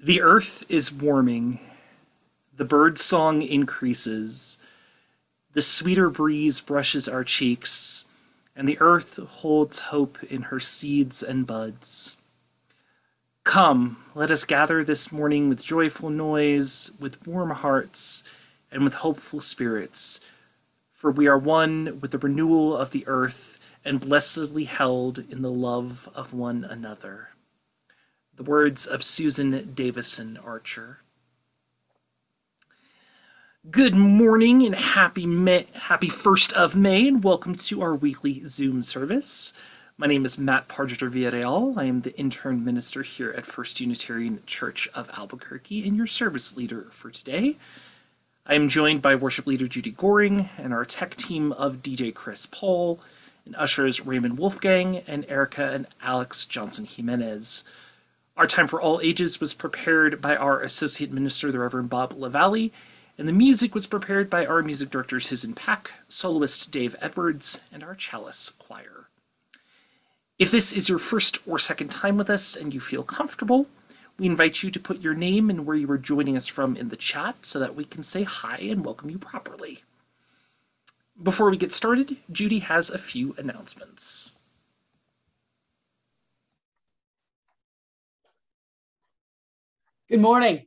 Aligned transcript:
The 0.00 0.20
earth 0.20 0.64
is 0.68 0.92
warming. 0.92 1.58
The 2.56 2.64
bird 2.64 3.00
song 3.00 3.42
increases. 3.42 4.56
The 5.54 5.60
sweeter 5.60 6.08
breeze 6.08 6.60
brushes 6.60 7.08
our 7.08 7.24
cheeks, 7.24 8.04
and 8.54 8.68
the 8.68 8.78
earth 8.78 9.16
holds 9.16 9.80
hope 9.80 10.22
in 10.22 10.42
her 10.42 10.60
seeds 10.60 11.20
and 11.20 11.48
buds. 11.48 12.16
Come, 13.42 14.04
let 14.14 14.30
us 14.30 14.44
gather 14.44 14.84
this 14.84 15.10
morning 15.10 15.48
with 15.48 15.64
joyful 15.64 16.10
noise, 16.10 16.92
with 17.00 17.26
warm 17.26 17.50
hearts, 17.50 18.22
and 18.70 18.84
with 18.84 18.94
hopeful 18.94 19.40
spirits, 19.40 20.20
for 20.92 21.10
we 21.10 21.26
are 21.26 21.38
one 21.38 21.98
with 22.00 22.12
the 22.12 22.18
renewal 22.18 22.76
of 22.76 22.92
the 22.92 23.02
earth 23.08 23.58
and 23.84 23.98
blessedly 23.98 24.64
held 24.64 25.24
in 25.28 25.42
the 25.42 25.50
love 25.50 26.08
of 26.14 26.32
one 26.32 26.62
another. 26.62 27.30
The 28.38 28.44
words 28.44 28.86
of 28.86 29.02
Susan 29.02 29.72
Davison 29.74 30.38
Archer. 30.44 31.00
Good 33.68 33.96
morning 33.96 34.64
and 34.64 34.76
happy 34.76 35.26
May, 35.26 35.66
happy 35.72 36.08
1st 36.08 36.52
of 36.52 36.76
May, 36.76 37.08
and 37.08 37.24
welcome 37.24 37.56
to 37.56 37.82
our 37.82 37.96
weekly 37.96 38.46
Zoom 38.46 38.82
service. 38.82 39.52
My 39.96 40.06
name 40.06 40.24
is 40.24 40.38
Matt 40.38 40.68
Pargeter 40.68 41.10
Villarreal. 41.10 41.76
I 41.76 41.86
am 41.86 42.02
the 42.02 42.16
intern 42.16 42.64
minister 42.64 43.02
here 43.02 43.32
at 43.32 43.44
First 43.44 43.80
Unitarian 43.80 44.40
Church 44.46 44.88
of 44.94 45.10
Albuquerque 45.18 45.84
and 45.88 45.96
your 45.96 46.06
service 46.06 46.56
leader 46.56 46.86
for 46.92 47.10
today. 47.10 47.56
I 48.46 48.54
am 48.54 48.68
joined 48.68 49.02
by 49.02 49.16
worship 49.16 49.48
leader 49.48 49.66
Judy 49.66 49.90
Goring 49.90 50.48
and 50.56 50.72
our 50.72 50.84
tech 50.84 51.16
team 51.16 51.50
of 51.50 51.82
DJ 51.82 52.14
Chris 52.14 52.46
Paul 52.46 53.00
and 53.44 53.56
ushers 53.56 54.06
Raymond 54.06 54.38
Wolfgang 54.38 54.98
and 55.08 55.26
Erica 55.28 55.72
and 55.72 55.88
Alex 56.00 56.46
Johnson 56.46 56.84
Jimenez. 56.84 57.64
Our 58.38 58.46
Time 58.46 58.68
for 58.68 58.80
All 58.80 59.00
Ages 59.02 59.40
was 59.40 59.52
prepared 59.52 60.20
by 60.20 60.36
our 60.36 60.62
Associate 60.62 61.10
Minister, 61.10 61.50
the 61.50 61.58
Reverend 61.58 61.90
Bob 61.90 62.12
LaValle, 62.16 62.70
and 63.18 63.26
the 63.26 63.32
music 63.32 63.74
was 63.74 63.88
prepared 63.88 64.30
by 64.30 64.46
our 64.46 64.62
music 64.62 64.90
director, 64.90 65.18
Susan 65.18 65.54
Pack, 65.54 65.94
soloist 66.08 66.70
Dave 66.70 66.94
Edwards, 67.00 67.58
and 67.72 67.82
our 67.82 67.96
chalice 67.96 68.50
choir. 68.50 69.08
If 70.38 70.52
this 70.52 70.72
is 70.72 70.88
your 70.88 71.00
first 71.00 71.38
or 71.48 71.58
second 71.58 71.88
time 71.88 72.16
with 72.16 72.30
us 72.30 72.54
and 72.54 72.72
you 72.72 72.78
feel 72.78 73.02
comfortable, 73.02 73.66
we 74.20 74.26
invite 74.26 74.62
you 74.62 74.70
to 74.70 74.78
put 74.78 75.00
your 75.00 75.14
name 75.14 75.50
and 75.50 75.66
where 75.66 75.74
you 75.74 75.90
are 75.90 75.98
joining 75.98 76.36
us 76.36 76.46
from 76.46 76.76
in 76.76 76.90
the 76.90 76.96
chat 76.96 77.34
so 77.42 77.58
that 77.58 77.74
we 77.74 77.84
can 77.84 78.04
say 78.04 78.22
hi 78.22 78.58
and 78.58 78.84
welcome 78.84 79.10
you 79.10 79.18
properly. 79.18 79.82
Before 81.20 81.50
we 81.50 81.56
get 81.56 81.72
started, 81.72 82.18
Judy 82.30 82.60
has 82.60 82.88
a 82.88 82.98
few 82.98 83.34
announcements. 83.36 84.34
Good 90.10 90.20
morning. 90.20 90.64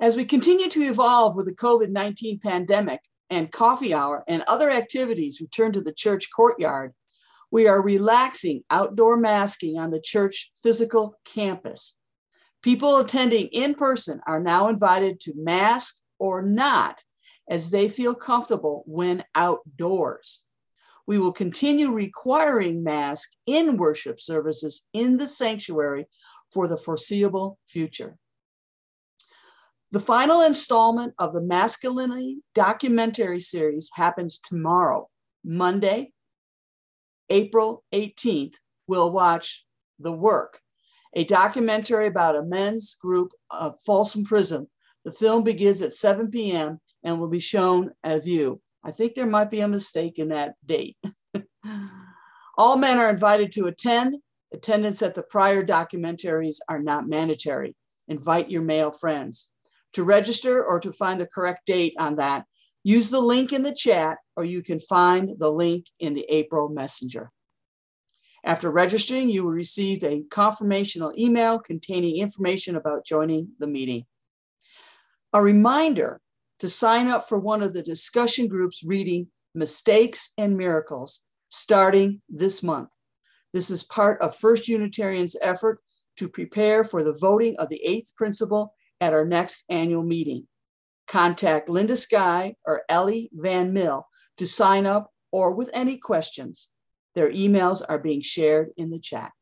As 0.00 0.16
we 0.16 0.24
continue 0.24 0.68
to 0.70 0.80
evolve 0.80 1.36
with 1.36 1.46
the 1.46 1.54
COVID 1.54 1.88
19 1.88 2.40
pandemic 2.40 3.00
and 3.30 3.52
coffee 3.52 3.94
hour 3.94 4.24
and 4.26 4.42
other 4.48 4.68
activities 4.68 5.40
return 5.40 5.70
to 5.70 5.80
the 5.80 5.92
church 5.92 6.30
courtyard, 6.34 6.94
we 7.52 7.68
are 7.68 7.80
relaxing 7.80 8.64
outdoor 8.70 9.16
masking 9.18 9.78
on 9.78 9.92
the 9.92 10.00
church 10.00 10.50
physical 10.60 11.14
campus. 11.24 11.96
People 12.60 12.98
attending 12.98 13.46
in 13.52 13.76
person 13.76 14.20
are 14.26 14.40
now 14.40 14.66
invited 14.66 15.20
to 15.20 15.32
mask 15.36 15.94
or 16.18 16.42
not 16.42 17.04
as 17.48 17.70
they 17.70 17.88
feel 17.88 18.16
comfortable 18.16 18.82
when 18.88 19.22
outdoors. 19.36 20.42
We 21.06 21.18
will 21.18 21.32
continue 21.32 21.92
requiring 21.92 22.82
masks 22.82 23.34
in 23.46 23.76
worship 23.76 24.20
services 24.20 24.88
in 24.92 25.18
the 25.18 25.28
sanctuary 25.28 26.06
for 26.52 26.68
the 26.68 26.76
foreseeable 26.76 27.58
future. 27.66 28.16
The 29.90 30.00
final 30.00 30.42
installment 30.42 31.14
of 31.18 31.32
the 31.32 31.40
Masculinity 31.40 32.42
documentary 32.54 33.40
series 33.40 33.90
happens 33.94 34.38
tomorrow, 34.38 35.08
Monday, 35.42 36.12
April 37.30 37.84
18th. 37.94 38.56
We'll 38.86 39.10
watch 39.10 39.64
The 39.98 40.12
Work, 40.12 40.60
a 41.14 41.24
documentary 41.24 42.06
about 42.06 42.36
a 42.36 42.44
men's 42.44 42.96
group 43.00 43.32
of 43.50 43.80
Folsom 43.80 44.24
Prison. 44.24 44.68
The 45.06 45.12
film 45.12 45.42
begins 45.42 45.80
at 45.80 45.94
7 45.94 46.30
p.m. 46.30 46.80
and 47.02 47.18
will 47.18 47.28
be 47.28 47.40
shown 47.40 47.92
at 48.04 48.24
View. 48.24 48.60
I 48.84 48.90
think 48.90 49.14
there 49.14 49.26
might 49.26 49.50
be 49.50 49.60
a 49.60 49.68
mistake 49.68 50.18
in 50.18 50.28
that 50.28 50.54
date. 50.66 50.98
All 52.58 52.76
men 52.76 52.98
are 52.98 53.08
invited 53.08 53.52
to 53.52 53.66
attend. 53.66 54.16
Attendance 54.52 55.02
at 55.02 55.14
the 55.14 55.22
prior 55.22 55.64
documentaries 55.64 56.58
are 56.68 56.80
not 56.80 57.08
mandatory. 57.08 57.76
Invite 58.08 58.50
your 58.50 58.62
male 58.62 58.90
friends. 58.90 59.50
To 59.94 60.04
register 60.04 60.64
or 60.64 60.80
to 60.80 60.92
find 60.92 61.20
the 61.20 61.26
correct 61.26 61.66
date 61.66 61.94
on 61.98 62.16
that, 62.16 62.44
use 62.84 63.10
the 63.10 63.20
link 63.20 63.52
in 63.52 63.62
the 63.62 63.74
chat 63.74 64.18
or 64.36 64.44
you 64.44 64.62
can 64.62 64.80
find 64.80 65.38
the 65.38 65.50
link 65.50 65.86
in 65.98 66.14
the 66.14 66.26
April 66.28 66.68
Messenger. 66.68 67.30
After 68.44 68.70
registering, 68.70 69.28
you 69.28 69.44
will 69.44 69.52
receive 69.52 70.04
a 70.04 70.22
confirmational 70.30 71.16
email 71.18 71.58
containing 71.58 72.16
information 72.16 72.76
about 72.76 73.04
joining 73.04 73.50
the 73.58 73.66
meeting. 73.66 74.06
A 75.32 75.42
reminder 75.42 76.20
to 76.60 76.68
sign 76.68 77.08
up 77.08 77.28
for 77.28 77.38
one 77.38 77.62
of 77.62 77.72
the 77.72 77.82
discussion 77.82 78.48
groups 78.48 78.82
reading 78.84 79.28
Mistakes 79.54 80.32
and 80.38 80.56
Miracles 80.56 81.24
starting 81.48 82.22
this 82.28 82.62
month. 82.62 82.94
This 83.52 83.70
is 83.70 83.82
part 83.82 84.20
of 84.20 84.36
First 84.36 84.68
Unitarian's 84.68 85.36
effort 85.40 85.80
to 86.16 86.28
prepare 86.28 86.84
for 86.84 87.02
the 87.02 87.16
voting 87.20 87.56
of 87.58 87.68
the 87.68 87.80
eighth 87.84 88.14
principle 88.16 88.74
at 89.00 89.12
our 89.12 89.24
next 89.24 89.64
annual 89.68 90.02
meeting. 90.02 90.46
Contact 91.06 91.68
Linda 91.68 91.96
Sky 91.96 92.54
or 92.66 92.82
Ellie 92.88 93.30
Van 93.32 93.72
Mill 93.72 94.06
to 94.36 94.46
sign 94.46 94.84
up 94.86 95.10
or 95.32 95.54
with 95.54 95.70
any 95.72 95.96
questions. 95.96 96.68
Their 97.14 97.30
emails 97.30 97.82
are 97.88 97.98
being 97.98 98.20
shared 98.20 98.70
in 98.76 98.90
the 98.90 98.98
chat. 98.98 99.32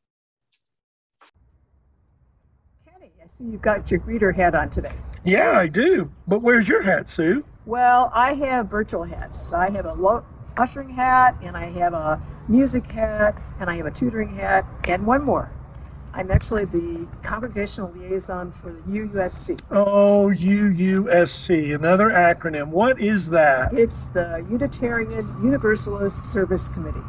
Kenny, 2.88 3.12
I 3.22 3.26
see 3.26 3.44
you've 3.44 3.62
got 3.62 3.90
your 3.90 4.00
greeter 4.00 4.34
hat 4.34 4.54
on 4.54 4.70
today. 4.70 4.92
Yeah, 5.24 5.58
I 5.58 5.66
do. 5.66 6.12
But 6.28 6.40
where's 6.40 6.68
your 6.68 6.82
hat, 6.82 7.08
Sue? 7.08 7.44
Well, 7.64 8.12
I 8.14 8.34
have 8.34 8.68
virtual 8.70 9.02
hats. 9.02 9.52
I 9.52 9.70
have 9.70 9.86
a 9.86 9.94
lo- 9.94 10.24
ushering 10.56 10.90
hat, 10.90 11.36
and 11.42 11.56
I 11.56 11.66
have 11.66 11.92
a 11.92 12.20
music 12.48 12.86
hat, 12.86 13.40
and 13.60 13.68
I 13.70 13.76
have 13.76 13.86
a 13.86 13.90
tutoring 13.90 14.34
hat, 14.34 14.66
and 14.88 15.06
one 15.06 15.22
more. 15.22 15.50
I'm 16.16 16.30
actually 16.30 16.64
the 16.64 17.06
congregational 17.22 17.92
liaison 17.92 18.50
for 18.50 18.72
the 18.72 18.80
UUSC. 18.80 19.60
Oh, 19.70 20.32
UUSC, 20.34 21.74
another 21.74 22.08
acronym. 22.08 22.68
What 22.68 22.98
is 22.98 23.28
that? 23.28 23.74
It's 23.74 24.06
the 24.06 24.46
Unitarian 24.50 25.10
Universalist 25.42 26.24
Service 26.24 26.70
Committee. 26.70 27.02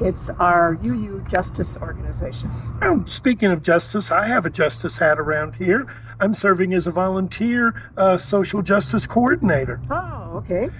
It's 0.00 0.30
our 0.30 0.78
UU 0.82 1.26
Justice 1.28 1.76
organization. 1.76 2.50
Oh, 2.80 3.02
speaking 3.04 3.50
of 3.50 3.62
justice, 3.62 4.10
I 4.10 4.28
have 4.28 4.46
a 4.46 4.50
justice 4.50 4.96
hat 4.96 5.18
around 5.18 5.56
here. 5.56 5.86
I'm 6.18 6.32
serving 6.32 6.72
as 6.72 6.86
a 6.86 6.90
volunteer 6.90 7.74
uh, 7.98 8.16
social 8.16 8.62
justice 8.62 9.06
coordinator. 9.06 9.82
Oh, 9.90 10.38
okay. 10.38 10.70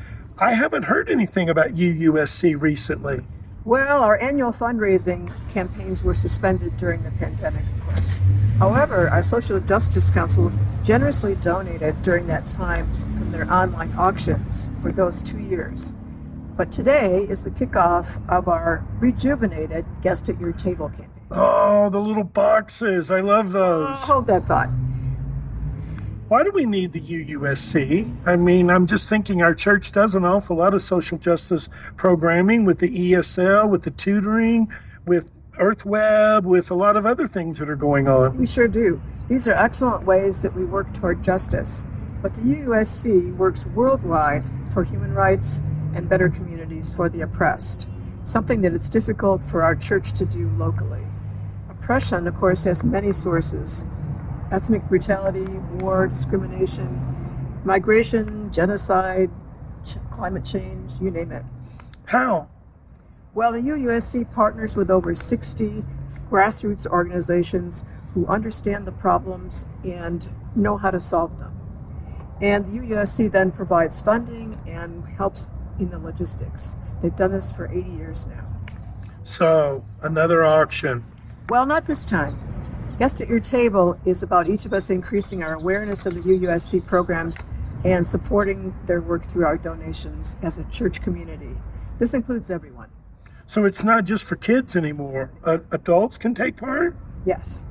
I 0.41 0.53
haven't 0.53 0.85
heard 0.85 1.11
anything 1.11 1.51
about 1.51 1.75
UUSC 1.75 2.59
recently. 2.59 3.21
Well, 3.67 4.03
our 4.03 4.19
annual 4.23 4.53
fundraising 4.53 5.31
campaigns 5.53 6.03
were 6.03 6.15
suspended 6.15 6.79
during 6.79 7.03
the 7.03 7.11
pandemic, 7.11 7.63
of 7.77 7.89
course. 7.89 8.17
However, 8.59 9.11
our 9.11 9.23
Social 9.23 9.61
Justice 9.61 10.09
Council 10.09 10.51
generously 10.83 11.35
donated 11.35 12.01
during 12.01 12.27
that 12.29 12.47
time 12.47 12.91
from 12.91 13.33
their 13.33 13.53
online 13.53 13.93
auctions 13.99 14.71
for 14.81 14.91
those 14.91 15.23
two 15.23 15.39
years. 15.39 15.93
But 16.57 16.73
today 16.73 17.27
is 17.29 17.45
the 17.45 17.51
kickoff 17.51 18.27
of 18.27 18.49
our 18.49 18.83
rejuvenated 18.99 19.85
Guest 20.01 20.31
at 20.31 20.41
Your 20.41 20.53
Table 20.53 20.89
campaign. 20.89 21.11
Oh, 21.31 21.91
the 21.91 22.01
little 22.01 22.25
boxes. 22.25 23.11
I 23.11 23.21
love 23.21 23.53
those. 23.53 23.99
Oh, 24.05 24.13
hold 24.15 24.27
that 24.29 24.45
thought. 24.45 24.69
Why 26.31 26.45
do 26.45 26.53
we 26.53 26.65
need 26.65 26.93
the 26.93 27.01
UUSC? 27.01 28.17
I 28.25 28.37
mean, 28.37 28.71
I'm 28.71 28.87
just 28.87 29.09
thinking 29.09 29.43
our 29.43 29.53
church 29.53 29.91
does 29.91 30.15
an 30.15 30.25
awful 30.25 30.59
lot 30.59 30.75
of 30.75 30.81
social 30.81 31.19
justice 31.19 31.69
programming 31.97 32.65
with 32.65 32.79
the 32.79 32.89
ESL, 32.89 33.69
with 33.69 33.83
the 33.83 33.91
tutoring, 33.91 34.73
with 35.05 35.33
EarthWeb, 35.59 36.45
with 36.45 36.71
a 36.71 36.77
lot 36.77 36.97
of 36.97 37.05
other 37.05 37.27
things 37.27 37.59
that 37.59 37.69
are 37.69 37.75
going 37.75 38.07
on. 38.07 38.39
We 38.39 38.47
sure 38.47 38.69
do. 38.69 39.03
These 39.29 39.49
are 39.49 39.55
excellent 39.55 40.07
ways 40.07 40.41
that 40.43 40.55
we 40.55 40.65
work 40.65 40.95
toward 40.95 41.25
justice. 41.25 41.85
But 42.23 42.35
the 42.35 42.43
UUSC 42.43 43.37
works 43.37 43.67
worldwide 43.67 44.45
for 44.73 44.85
human 44.85 45.13
rights 45.13 45.63
and 45.97 46.09
better 46.09 46.29
communities 46.29 46.95
for 46.95 47.09
the 47.09 47.23
oppressed, 47.23 47.89
something 48.23 48.61
that 48.61 48.73
it's 48.73 48.89
difficult 48.89 49.45
for 49.45 49.65
our 49.65 49.75
church 49.75 50.13
to 50.13 50.27
do 50.27 50.49
locally. 50.51 51.03
Oppression, 51.69 52.29
of 52.29 52.37
course, 52.37 52.63
has 52.63 52.85
many 52.85 53.11
sources 53.11 53.85
ethnic 54.51 54.89
brutality, 54.89 55.47
war, 55.81 56.07
discrimination, 56.07 57.61
migration, 57.65 58.53
genocide, 58.53 59.31
ch- 59.85 59.97
climate 60.11 60.45
change, 60.45 61.01
you 61.01 61.11
name 61.11 61.33
it. 61.33 61.45
How? 62.07 62.49
Well, 63.33 63.53
the 63.53 63.61
UUSC 63.61 64.33
partners 64.33 64.77
with 64.77 64.91
over 64.91 65.15
60 65.15 65.85
grassroots 66.29 66.87
organizations 66.87 67.85
who 68.15 68.27
understand 68.27 68.87
the 68.87 68.93
problems 68.93 69.67
and 69.85 70.29
know 70.57 70.77
how 70.77 70.91
to 70.91 70.99
solve 70.99 71.39
them. 71.39 71.57
And 72.41 72.65
the 72.67 72.79
UUSC 72.79 73.31
then 73.31 73.53
provides 73.53 74.01
funding 74.01 74.61
and 74.67 75.07
helps 75.07 75.51
in 75.79 75.91
the 75.91 75.99
logistics. 75.99 76.77
They've 77.03 77.15
done 77.15 77.33
this 77.33 77.53
for 77.53 77.71
80 77.71 77.91
years 77.91 78.27
now. 78.27 78.47
So, 79.23 79.85
another 80.03 80.45
auction. 80.45 81.05
Well, 81.49 81.67
not 81.67 81.87
this 81.87 82.05
time. 82.05 82.39
Guest 83.01 83.23
at 83.23 83.31
Your 83.31 83.41
Table 83.41 83.99
is 84.05 84.23
about 84.23 84.47
each 84.47 84.67
of 84.67 84.75
us 84.75 84.91
increasing 84.91 85.43
our 85.43 85.55
awareness 85.55 86.05
of 86.05 86.17
the 86.17 86.21
UUSC 86.21 86.85
programs 86.85 87.39
and 87.83 88.07
supporting 88.07 88.77
their 88.85 89.01
work 89.01 89.23
through 89.23 89.47
our 89.47 89.57
donations 89.57 90.37
as 90.43 90.59
a 90.59 90.65
church 90.65 91.01
community. 91.01 91.57
This 91.99 92.13
includes 92.13 92.51
everyone. 92.51 92.91
So 93.47 93.65
it's 93.65 93.83
not 93.83 94.05
just 94.05 94.25
for 94.25 94.37
kids 94.37 94.77
anymore. 94.77 95.31
Uh, 95.43 95.61
adults 95.71 96.19
can 96.19 96.35
take 96.35 96.59
part? 96.59 96.95
Yes. 97.25 97.65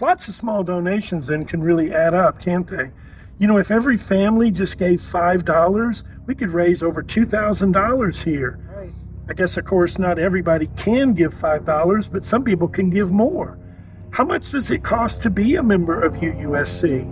Lots 0.00 0.26
of 0.26 0.34
small 0.34 0.64
donations 0.64 1.26
then 1.26 1.44
can 1.44 1.60
really 1.60 1.92
add 1.92 2.14
up, 2.14 2.40
can't 2.40 2.68
they? 2.68 2.92
You 3.36 3.46
know, 3.48 3.58
if 3.58 3.70
every 3.70 3.98
family 3.98 4.50
just 4.50 4.78
gave 4.78 4.98
$5, 4.98 6.04
we 6.24 6.34
could 6.34 6.52
raise 6.52 6.82
over 6.82 7.02
$2,000 7.02 8.24
here. 8.24 8.58
I 9.30 9.32
guess, 9.32 9.56
of 9.56 9.64
course, 9.64 9.96
not 9.96 10.18
everybody 10.18 10.66
can 10.76 11.14
give 11.14 11.32
$5, 11.32 12.10
but 12.10 12.24
some 12.24 12.42
people 12.42 12.66
can 12.66 12.90
give 12.90 13.12
more. 13.12 13.60
How 14.10 14.24
much 14.24 14.50
does 14.50 14.72
it 14.72 14.82
cost 14.82 15.22
to 15.22 15.30
be 15.30 15.54
a 15.54 15.62
member 15.62 16.02
of 16.02 16.14
UUSC? 16.14 17.04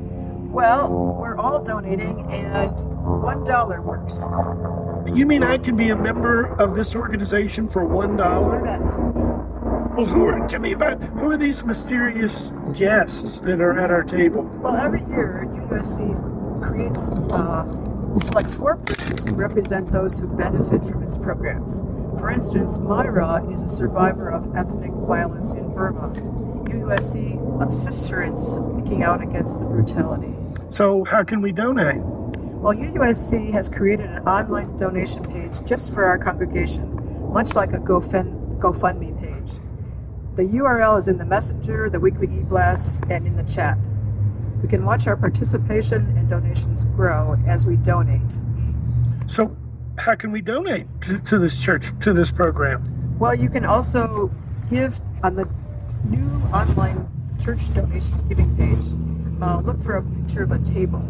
Well, 0.50 1.16
we're 1.20 1.36
all 1.36 1.62
donating, 1.62 2.26
and 2.28 2.76
$1 2.76 3.84
works. 3.84 5.16
You 5.16 5.26
mean 5.26 5.44
I 5.44 5.58
can 5.58 5.76
be 5.76 5.90
a 5.90 5.96
member 5.96 6.46
of 6.60 6.74
this 6.74 6.96
organization 6.96 7.68
for 7.68 7.82
$1? 7.82 8.16
Well, 9.96 10.06
who 10.06 10.26
are, 10.26 10.48
tell 10.48 10.60
me 10.60 10.72
about, 10.72 11.00
who 11.00 11.30
are 11.30 11.36
these 11.36 11.62
mysterious 11.64 12.52
guests 12.76 13.38
that 13.40 13.60
are 13.60 13.78
at 13.78 13.92
our 13.92 14.02
table? 14.02 14.42
Well, 14.42 14.74
every 14.74 15.02
year, 15.02 15.46
UUSC 15.50 16.60
creates, 16.66 17.12
uh, 17.30 18.18
selects 18.18 18.56
four 18.56 18.76
persons 18.78 19.22
to 19.22 19.34
represent 19.34 19.92
those 19.92 20.18
who 20.18 20.26
benefit 20.26 20.84
from 20.84 21.04
its 21.04 21.16
programs. 21.16 21.80
For 22.18 22.30
instance, 22.30 22.78
Myra 22.78 23.48
is 23.50 23.62
a 23.62 23.68
survivor 23.68 24.28
of 24.28 24.54
ethnic 24.56 24.90
violence 24.90 25.54
in 25.54 25.72
Burma. 25.72 26.10
UUSC 26.68 27.66
assists 27.66 28.08
her 28.08 28.22
in 28.22 28.36
speaking 28.36 29.04
out 29.04 29.22
against 29.22 29.60
the 29.60 29.64
brutality. 29.64 30.34
So, 30.68 31.04
how 31.04 31.22
can 31.22 31.40
we 31.40 31.52
donate? 31.52 32.02
Well, 32.02 32.74
UUSC 32.74 33.52
has 33.52 33.68
created 33.68 34.10
an 34.10 34.26
online 34.26 34.76
donation 34.76 35.24
page 35.24 35.64
just 35.64 35.94
for 35.94 36.04
our 36.04 36.18
congregation, 36.18 37.32
much 37.32 37.54
like 37.54 37.72
a 37.72 37.78
GoFund, 37.78 38.58
GoFundMe 38.58 39.16
page. 39.20 39.60
The 40.34 40.42
URL 40.42 40.98
is 40.98 41.06
in 41.06 41.18
the 41.18 41.24
messenger, 41.24 41.88
the 41.88 42.00
weekly 42.00 42.26
e-blasts, 42.26 43.00
and 43.08 43.28
in 43.28 43.36
the 43.36 43.44
chat. 43.44 43.78
We 44.60 44.68
can 44.68 44.84
watch 44.84 45.06
our 45.06 45.16
participation 45.16 46.16
and 46.16 46.28
donations 46.28 46.84
grow 46.84 47.36
as 47.46 47.64
we 47.64 47.76
donate. 47.76 48.38
So, 49.26 49.56
how 49.98 50.14
can 50.14 50.32
we 50.32 50.40
donate 50.40 50.86
to, 51.02 51.18
to 51.20 51.38
this 51.38 51.58
church, 51.58 51.92
to 52.00 52.12
this 52.12 52.30
program? 52.30 53.18
Well, 53.18 53.34
you 53.34 53.48
can 53.48 53.64
also 53.64 54.30
give 54.70 55.00
on 55.22 55.34
the 55.34 55.50
new 56.04 56.42
online 56.52 57.08
church 57.42 57.72
donation 57.74 58.26
giving 58.28 58.56
page. 58.56 58.92
Uh, 59.42 59.60
look 59.60 59.82
for 59.82 59.96
a 59.96 60.02
picture 60.02 60.42
of 60.42 60.52
a 60.52 60.58
table. 60.60 61.00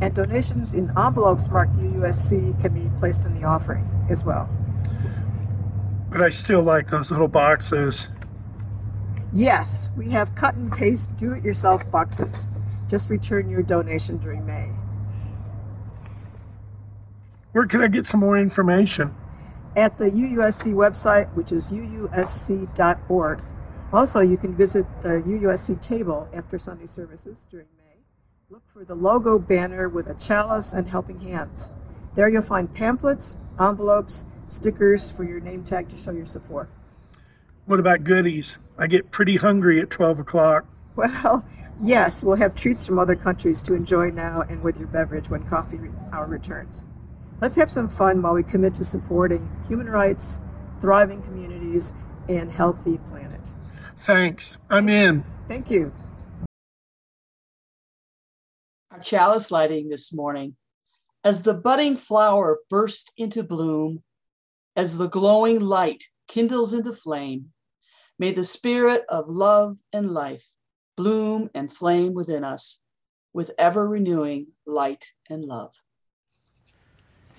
And 0.00 0.14
donations 0.14 0.74
in 0.74 0.90
envelopes 0.96 1.48
marked 1.48 1.76
UUSC 1.76 2.60
can 2.60 2.74
be 2.74 2.90
placed 2.98 3.24
in 3.24 3.40
the 3.40 3.46
offering 3.46 3.88
as 4.10 4.24
well. 4.24 4.48
But 6.10 6.22
I 6.22 6.30
still 6.30 6.62
like 6.62 6.90
those 6.90 7.10
little 7.10 7.28
boxes. 7.28 8.10
Yes, 9.32 9.90
we 9.96 10.10
have 10.10 10.34
cut 10.34 10.54
and 10.54 10.70
paste 10.70 11.16
do 11.16 11.32
it 11.32 11.44
yourself 11.44 11.90
boxes. 11.90 12.48
Just 12.88 13.08
return 13.08 13.48
your 13.48 13.62
donation 13.62 14.18
during 14.18 14.44
May. 14.44 14.70
Where 17.52 17.66
can 17.66 17.82
I 17.82 17.88
get 17.88 18.06
some 18.06 18.20
more 18.20 18.38
information? 18.38 19.14
At 19.76 19.98
the 19.98 20.10
UUSC 20.10 20.72
website, 20.72 21.32
which 21.34 21.52
is 21.52 21.70
uusc.org. 21.70 23.42
Also, 23.92 24.20
you 24.20 24.38
can 24.38 24.56
visit 24.56 24.86
the 25.02 25.20
UUSC 25.20 25.80
table 25.82 26.28
after 26.32 26.58
Sunday 26.58 26.86
services 26.86 27.46
during 27.50 27.66
May. 27.76 28.00
Look 28.48 28.62
for 28.72 28.86
the 28.86 28.94
logo 28.94 29.38
banner 29.38 29.86
with 29.86 30.06
a 30.06 30.14
chalice 30.14 30.72
and 30.72 30.88
helping 30.88 31.20
hands. 31.20 31.70
There 32.14 32.28
you'll 32.28 32.40
find 32.40 32.72
pamphlets, 32.72 33.36
envelopes, 33.60 34.26
stickers 34.46 35.10
for 35.10 35.24
your 35.24 35.40
name 35.40 35.62
tag 35.62 35.90
to 35.90 35.96
show 35.96 36.12
your 36.12 36.24
support. 36.24 36.70
What 37.66 37.80
about 37.80 38.04
goodies? 38.04 38.60
I 38.78 38.86
get 38.86 39.10
pretty 39.10 39.36
hungry 39.36 39.78
at 39.78 39.90
12 39.90 40.20
o'clock. 40.20 40.64
Well, 40.96 41.44
yes, 41.82 42.24
we'll 42.24 42.36
have 42.36 42.54
treats 42.54 42.86
from 42.86 42.98
other 42.98 43.16
countries 43.16 43.62
to 43.64 43.74
enjoy 43.74 44.10
now 44.10 44.42
and 44.42 44.62
with 44.62 44.78
your 44.78 44.88
beverage 44.88 45.28
when 45.28 45.44
coffee 45.44 45.78
hour 46.12 46.26
returns. 46.26 46.86
Let's 47.42 47.56
have 47.56 47.72
some 47.72 47.88
fun 47.88 48.22
while 48.22 48.34
we 48.34 48.44
commit 48.44 48.74
to 48.74 48.84
supporting 48.84 49.50
human 49.66 49.88
rights, 49.90 50.40
thriving 50.80 51.20
communities, 51.20 51.92
and 52.28 52.52
healthy 52.52 52.98
planet. 53.10 53.52
Thanks. 53.96 54.58
I'm 54.70 54.88
in. 54.88 55.24
Thank 55.48 55.68
you. 55.68 55.92
Our 58.92 59.00
chalice 59.00 59.50
lighting 59.50 59.88
this 59.88 60.12
morning. 60.12 60.54
As 61.24 61.42
the 61.42 61.52
budding 61.52 61.96
flower 61.96 62.60
bursts 62.70 63.10
into 63.16 63.42
bloom, 63.42 64.04
as 64.76 64.96
the 64.96 65.08
glowing 65.08 65.58
light 65.58 66.04
kindles 66.28 66.72
into 66.72 66.92
flame, 66.92 67.46
may 68.20 68.30
the 68.30 68.44
spirit 68.44 69.02
of 69.08 69.24
love 69.26 69.78
and 69.92 70.12
life 70.12 70.54
bloom 70.96 71.50
and 71.56 71.72
flame 71.72 72.14
within 72.14 72.44
us 72.44 72.82
with 73.32 73.50
ever 73.58 73.88
renewing 73.88 74.46
light 74.64 75.08
and 75.28 75.44
love. 75.44 75.74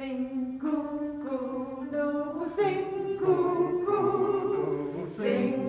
Sing 0.04 0.60
cuckoo, 0.60 1.88
no, 1.90 2.46
sing 2.54 3.18
cuckoo, 3.18 5.08
sing 5.16 5.63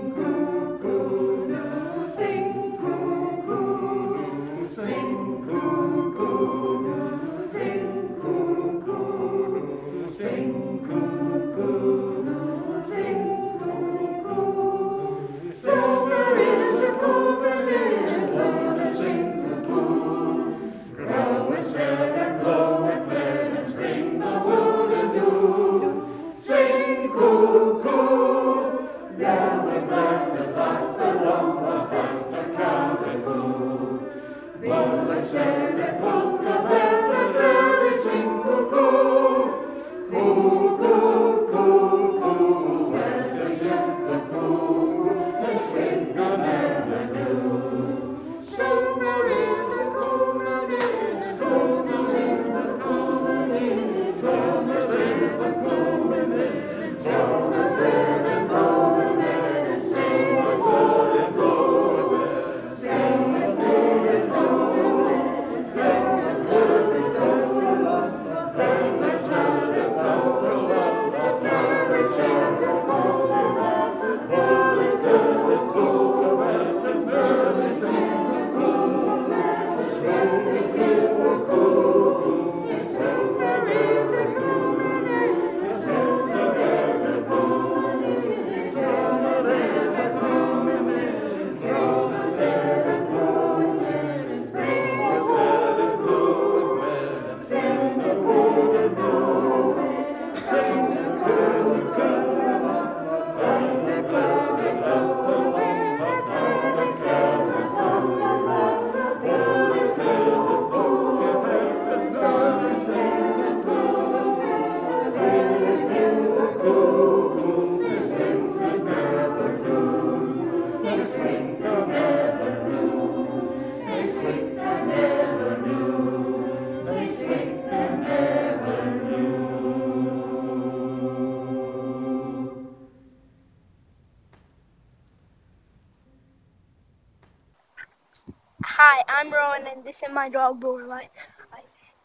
my 140.15 140.29
dog 140.29 140.63
Lorelai. 140.63 141.09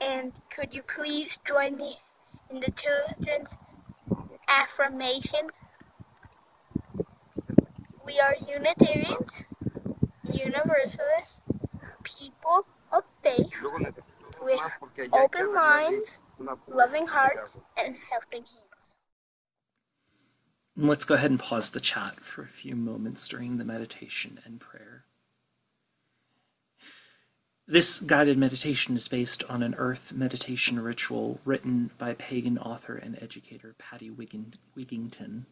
And 0.01 0.39
could 0.49 0.73
you 0.73 0.81
please 0.81 1.39
join 1.45 1.77
me 1.77 1.97
in 2.49 2.59
the 2.59 2.71
children's 2.71 3.57
affirmation? 4.47 5.51
We 8.05 8.19
are 8.19 8.35
Unitarians, 8.47 9.43
Universalists, 10.23 11.41
people 12.03 12.65
of 12.91 13.03
faith, 13.21 13.51
with 14.41 14.59
open 15.13 15.53
minds, 15.53 16.21
loving 16.67 17.07
hearts, 17.07 17.57
and 17.77 17.95
helping 18.09 18.41
hands. 18.41 18.95
Let's 20.75 21.05
go 21.05 21.15
ahead 21.15 21.29
and 21.29 21.39
pause 21.39 21.69
the 21.69 21.81
chat 21.81 22.21
for 22.21 22.41
a 22.41 22.47
few 22.47 22.75
moments 22.75 23.27
during 23.27 23.57
the 23.57 23.65
meditation 23.65 24.39
and 24.45 24.59
prayer. 24.59 24.88
This 27.71 27.99
guided 27.99 28.35
meditation 28.35 28.97
is 28.97 29.07
based 29.07 29.43
on 29.43 29.61
an 29.61 29.75
earth 29.77 30.11
meditation 30.11 30.79
ritual 30.79 31.39
written 31.45 31.91
by 31.99 32.15
pagan 32.15 32.57
author 32.57 32.95
and 32.95 33.15
educator 33.21 33.75
Patty 33.77 34.09
Wigington. 34.09 35.43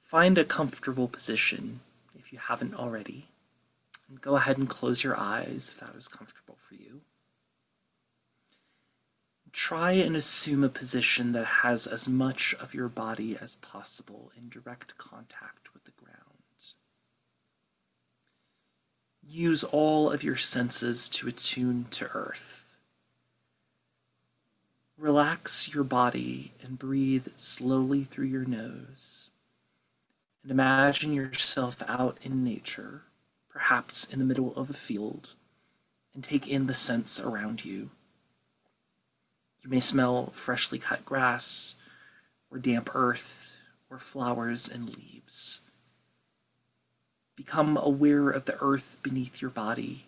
Find 0.00 0.38
a 0.38 0.44
comfortable 0.46 1.06
position 1.06 1.80
if 2.18 2.32
you 2.32 2.38
haven't 2.38 2.76
already, 2.76 3.28
and 4.08 4.22
go 4.22 4.36
ahead 4.36 4.56
and 4.56 4.70
close 4.70 5.04
your 5.04 5.20
eyes 5.20 5.70
if 5.74 5.80
that 5.80 5.94
is 5.94 6.08
comfortable 6.08 6.56
for 6.66 6.74
you. 6.74 7.02
Try 9.52 9.92
and 9.92 10.16
assume 10.16 10.64
a 10.64 10.70
position 10.70 11.32
that 11.32 11.44
has 11.44 11.86
as 11.86 12.08
much 12.08 12.54
of 12.58 12.72
your 12.72 12.88
body 12.88 13.36
as 13.38 13.56
possible 13.56 14.32
in 14.34 14.48
direct 14.48 14.96
contact 14.96 15.74
with 15.74 15.84
the 15.84 15.90
ground. 15.90 16.22
Use 19.28 19.64
all 19.64 20.10
of 20.10 20.22
your 20.22 20.36
senses 20.36 21.08
to 21.08 21.26
attune 21.26 21.86
to 21.90 22.06
earth. 22.14 22.76
Relax 24.96 25.74
your 25.74 25.84
body 25.84 26.52
and 26.62 26.78
breathe 26.78 27.28
slowly 27.36 28.04
through 28.04 28.26
your 28.26 28.44
nose. 28.44 29.28
And 30.42 30.52
imagine 30.52 31.12
yourself 31.12 31.82
out 31.88 32.18
in 32.22 32.44
nature, 32.44 33.02
perhaps 33.50 34.04
in 34.04 34.20
the 34.20 34.24
middle 34.24 34.54
of 34.54 34.70
a 34.70 34.74
field, 34.74 35.34
and 36.14 36.22
take 36.22 36.46
in 36.46 36.66
the 36.66 36.74
scents 36.74 37.18
around 37.18 37.64
you. 37.64 37.90
You 39.62 39.70
may 39.70 39.80
smell 39.80 40.30
freshly 40.36 40.78
cut 40.78 41.04
grass, 41.04 41.74
or 42.50 42.58
damp 42.58 42.90
earth, 42.94 43.56
or 43.90 43.98
flowers 43.98 44.68
and 44.68 44.88
leaves. 44.88 45.60
Become 47.36 47.76
aware 47.76 48.30
of 48.30 48.46
the 48.46 48.58
earth 48.60 48.96
beneath 49.02 49.42
your 49.42 49.50
body. 49.50 50.06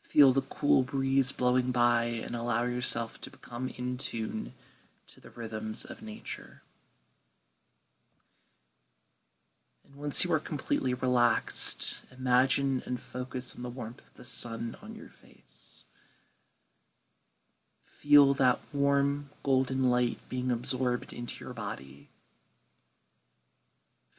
Feel 0.00 0.30
the 0.30 0.42
cool 0.42 0.82
breeze 0.82 1.32
blowing 1.32 1.72
by 1.72 2.04
and 2.04 2.36
allow 2.36 2.64
yourself 2.64 3.20
to 3.22 3.30
become 3.30 3.68
in 3.76 3.96
tune 3.96 4.52
to 5.08 5.20
the 5.20 5.30
rhythms 5.30 5.84
of 5.84 6.02
nature. 6.02 6.62
And 9.84 9.96
once 9.96 10.24
you 10.24 10.32
are 10.32 10.40
completely 10.40 10.94
relaxed, 10.94 11.98
imagine 12.16 12.82
and 12.86 13.00
focus 13.00 13.54
on 13.56 13.62
the 13.62 13.68
warmth 13.68 14.00
of 14.00 14.14
the 14.14 14.24
sun 14.24 14.76
on 14.82 14.94
your 14.94 15.08
face. 15.08 15.84
Feel 17.84 18.34
that 18.34 18.60
warm 18.72 19.30
golden 19.42 19.90
light 19.90 20.18
being 20.28 20.50
absorbed 20.50 21.12
into 21.12 21.42
your 21.42 21.54
body. 21.54 22.08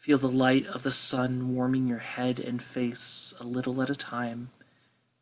Feel 0.05 0.19
the 0.19 0.29
light 0.29 0.67
of 0.67 0.83
the 0.83 0.91
sun 0.91 1.55
warming 1.55 1.87
your 1.87 1.97
head 1.97 2.37
and 2.37 2.61
face 2.61 3.33
a 3.39 3.43
little 3.43 3.81
at 3.81 3.89
a 3.89 3.95
time, 3.95 4.51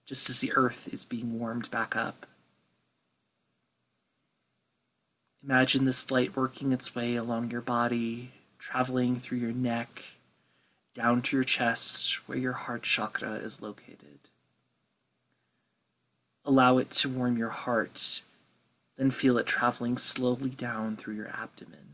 just 0.05 0.29
as 0.29 0.41
the 0.41 0.51
earth 0.57 0.89
is 0.91 1.05
being 1.05 1.39
warmed 1.39 1.71
back 1.71 1.95
up. 1.95 2.25
Imagine 5.41 5.85
this 5.85 6.11
light 6.11 6.35
working 6.35 6.73
its 6.73 6.93
way 6.93 7.15
along 7.15 7.49
your 7.49 7.61
body, 7.61 8.33
traveling 8.59 9.21
through 9.21 9.37
your 9.37 9.53
neck, 9.53 10.03
down 10.93 11.21
to 11.21 11.37
your 11.37 11.45
chest 11.45 12.27
where 12.27 12.37
your 12.37 12.51
heart 12.51 12.83
chakra 12.83 13.35
is 13.35 13.61
located. 13.61 14.19
Allow 16.43 16.77
it 16.79 16.91
to 16.91 17.07
warm 17.07 17.37
your 17.37 17.51
heart, 17.51 18.19
then 18.97 19.11
feel 19.11 19.37
it 19.37 19.45
traveling 19.45 19.97
slowly 19.97 20.49
down 20.49 20.97
through 20.97 21.15
your 21.15 21.29
abdomen. 21.29 21.92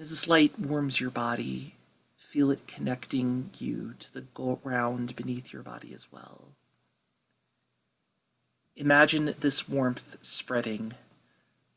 As 0.00 0.10
this 0.10 0.28
light 0.28 0.56
warms 0.60 1.00
your 1.00 1.10
body, 1.10 1.74
feel 2.16 2.52
it 2.52 2.68
connecting 2.68 3.50
you 3.58 3.94
to 3.98 4.14
the 4.14 4.20
ground 4.20 5.16
beneath 5.16 5.52
your 5.52 5.62
body 5.62 5.92
as 5.92 6.06
well. 6.12 6.52
Imagine 8.76 9.34
this 9.40 9.68
warmth 9.68 10.16
spreading, 10.22 10.94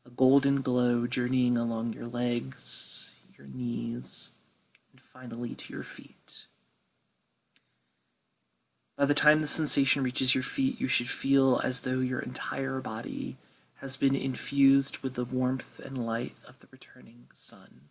a 0.06 0.10
golden 0.10 0.62
glow 0.62 1.08
journeying 1.08 1.56
along 1.56 1.94
your 1.94 2.06
legs, 2.06 3.10
your 3.36 3.48
knees, 3.48 4.30
and 4.92 5.00
finally 5.00 5.56
to 5.56 5.72
your 5.72 5.82
feet. 5.82 6.44
By 8.96 9.06
the 9.06 9.14
time 9.14 9.40
the 9.40 9.48
sensation 9.48 10.04
reaches 10.04 10.32
your 10.32 10.44
feet, 10.44 10.80
you 10.80 10.86
should 10.86 11.08
feel 11.08 11.60
as 11.64 11.80
though 11.80 11.98
your 11.98 12.20
entire 12.20 12.80
body 12.80 13.36
has 13.76 13.96
been 13.96 14.14
infused 14.14 14.98
with 14.98 15.14
the 15.14 15.24
warmth 15.24 15.80
and 15.80 16.06
light 16.06 16.36
of 16.46 16.60
the 16.60 16.68
returning 16.70 17.26
sun. 17.34 17.88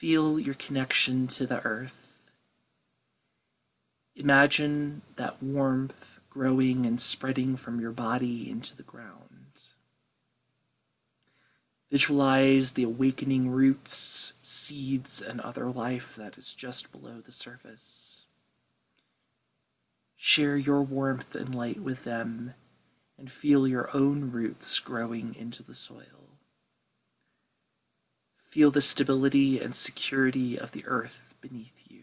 Feel 0.00 0.40
your 0.40 0.54
connection 0.54 1.26
to 1.26 1.46
the 1.46 1.62
earth. 1.62 2.16
Imagine 4.16 5.02
that 5.16 5.42
warmth 5.42 6.20
growing 6.30 6.86
and 6.86 6.98
spreading 6.98 7.54
from 7.54 7.80
your 7.80 7.90
body 7.90 8.50
into 8.50 8.74
the 8.74 8.82
ground. 8.82 9.58
Visualize 11.90 12.72
the 12.72 12.82
awakening 12.82 13.50
roots, 13.50 14.32
seeds, 14.40 15.20
and 15.20 15.38
other 15.42 15.70
life 15.70 16.14
that 16.16 16.38
is 16.38 16.54
just 16.54 16.90
below 16.90 17.20
the 17.20 17.30
surface. 17.30 18.24
Share 20.16 20.56
your 20.56 20.80
warmth 20.80 21.34
and 21.34 21.54
light 21.54 21.82
with 21.82 22.04
them 22.04 22.54
and 23.18 23.30
feel 23.30 23.68
your 23.68 23.94
own 23.94 24.30
roots 24.30 24.78
growing 24.78 25.34
into 25.38 25.62
the 25.62 25.74
soil. 25.74 26.19
Feel 28.50 28.72
the 28.72 28.80
stability 28.80 29.60
and 29.60 29.76
security 29.76 30.58
of 30.58 30.72
the 30.72 30.84
earth 30.86 31.34
beneath 31.40 31.84
you. 31.88 32.02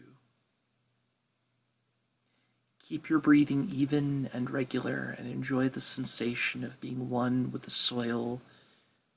Keep 2.80 3.10
your 3.10 3.18
breathing 3.18 3.70
even 3.70 4.30
and 4.32 4.50
regular 4.50 5.14
and 5.18 5.30
enjoy 5.30 5.68
the 5.68 5.82
sensation 5.82 6.64
of 6.64 6.80
being 6.80 7.10
one 7.10 7.52
with 7.52 7.64
the 7.64 7.70
soil, 7.70 8.40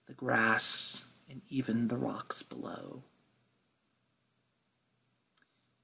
the 0.07 0.13
grass, 0.13 1.05
and 1.29 1.41
even 1.49 1.87
the 1.87 1.95
rocks 1.95 2.43
below. 2.43 3.01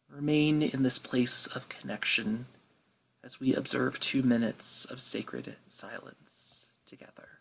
Remain 0.10 0.62
in 0.62 0.84
this 0.84 1.00
place 1.00 1.48
of 1.48 1.70
connection 1.70 2.48
as 3.24 3.40
we 3.40 3.56
observe 3.56 4.02
two 4.02 4.22
minutes 4.22 4.84
of 4.84 5.00
sacred 5.00 5.56
silence 5.70 6.66
together. 6.86 7.37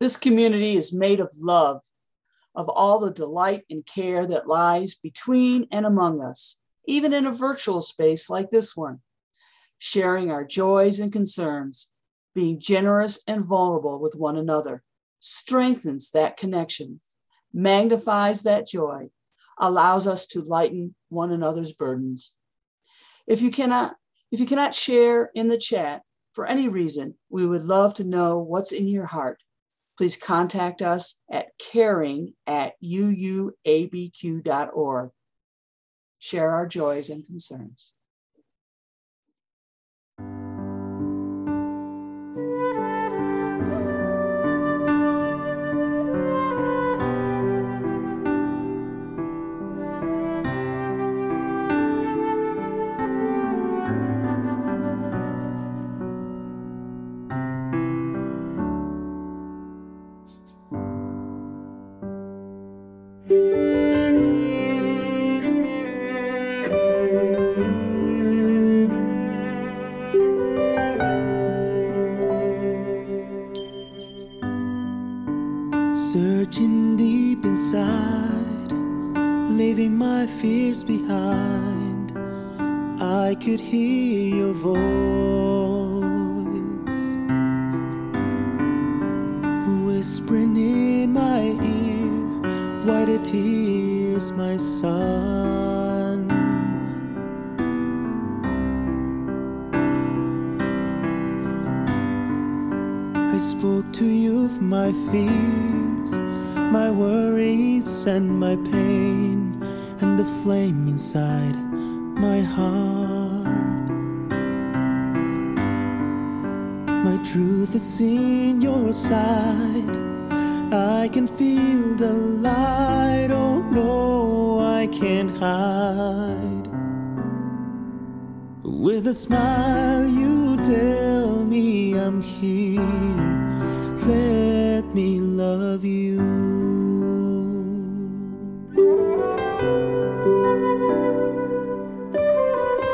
This 0.00 0.16
community 0.16 0.76
is 0.76 0.92
made 0.92 1.18
of 1.18 1.36
love, 1.38 1.82
of 2.54 2.68
all 2.68 3.00
the 3.00 3.12
delight 3.12 3.64
and 3.68 3.84
care 3.84 4.26
that 4.26 4.46
lies 4.46 4.94
between 4.94 5.66
and 5.72 5.84
among 5.84 6.22
us, 6.22 6.60
even 6.86 7.12
in 7.12 7.26
a 7.26 7.32
virtual 7.32 7.82
space 7.82 8.30
like 8.30 8.50
this 8.50 8.76
one, 8.76 9.00
sharing 9.78 10.30
our 10.30 10.44
joys 10.44 11.00
and 11.00 11.12
concerns, 11.12 11.88
being 12.34 12.60
generous 12.60 13.22
and 13.26 13.44
vulnerable 13.44 13.98
with 13.98 14.14
one 14.14 14.36
another, 14.36 14.82
strengthens 15.20 16.12
that 16.12 16.36
connection, 16.36 17.00
magnifies 17.52 18.44
that 18.44 18.68
joy, 18.68 19.08
allows 19.58 20.06
us 20.06 20.28
to 20.28 20.42
lighten 20.42 20.94
one 21.08 21.32
another's 21.32 21.72
burdens. 21.72 22.36
If 23.26 23.42
you 23.42 23.50
cannot, 23.50 23.96
if 24.30 24.38
you 24.38 24.46
cannot 24.46 24.74
share 24.74 25.30
in 25.34 25.48
the 25.48 25.58
chat 25.58 26.02
for 26.34 26.46
any 26.46 26.68
reason, 26.68 27.16
we 27.28 27.44
would 27.44 27.64
love 27.64 27.94
to 27.94 28.04
know 28.04 28.38
what's 28.38 28.70
in 28.70 28.86
your 28.86 29.06
heart. 29.06 29.42
Please 29.98 30.16
contact 30.16 30.80
us 30.80 31.20
at 31.28 31.48
caring 31.58 32.34
at 32.46 32.74
uuabq.org. 32.82 33.50
Share 36.20 36.50
our 36.50 36.66
joys 36.68 37.10
and 37.10 37.26
concerns. 37.26 37.92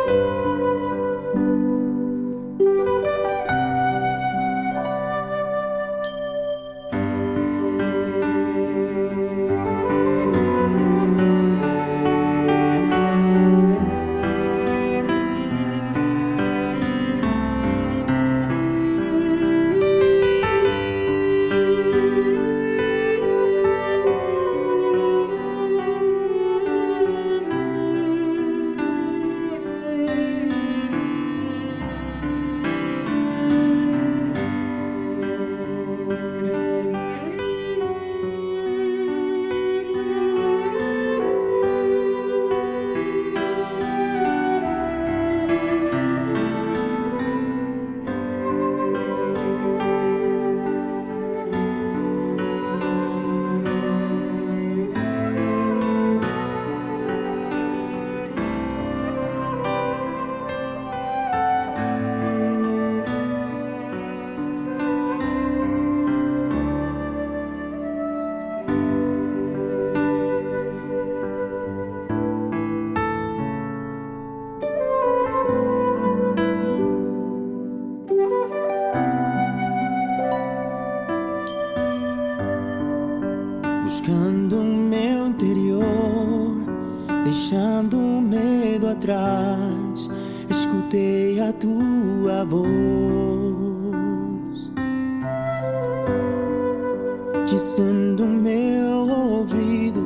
Buscando 0.05 0.44
dizendo 97.47 98.27
meu 98.27 99.09
ouvido, 99.09 100.03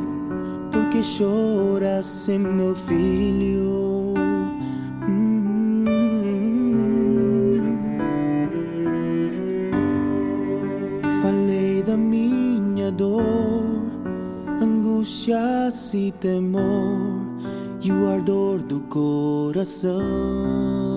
porque 0.73 1.03
choras, 1.03 2.29
meu 2.29 2.75
filho? 2.75 4.15
Hum. 5.09 5.85
Falei 11.23 11.83
da 11.83 11.97
minha 11.97 12.91
dor, 12.91 13.23
angústias 14.61 15.95
e 15.95 16.13
temor 16.13 17.29
e 17.83 17.93
o 17.93 18.09
ardor 18.09 18.63
do 18.63 18.81
coração. 18.81 20.88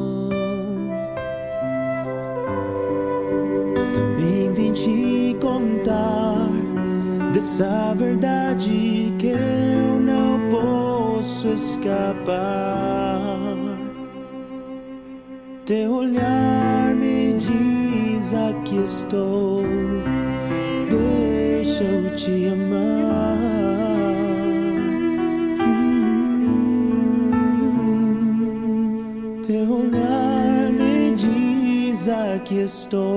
Dessa 7.52 7.94
verdade 7.96 9.14
que 9.20 9.28
eu 9.28 10.00
não 10.00 10.40
posso 10.50 11.50
escapar. 11.50 12.32
Teu 15.66 15.92
olhar 15.92 16.96
me 16.96 17.34
diz 17.34 18.34
aqui 18.34 18.78
estou. 18.78 19.64
Deixa 20.90 21.84
eu 21.84 22.16
te 22.16 22.48
amar. 22.48 23.38
Hum, 28.16 29.42
Teu 29.46 29.74
olhar 29.74 30.72
me 30.72 31.12
diz 31.16 32.08
aqui 32.08 32.62
estou. 32.62 33.11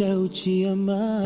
Eu 0.00 0.28
te 0.28 0.64
amar. 0.64 1.22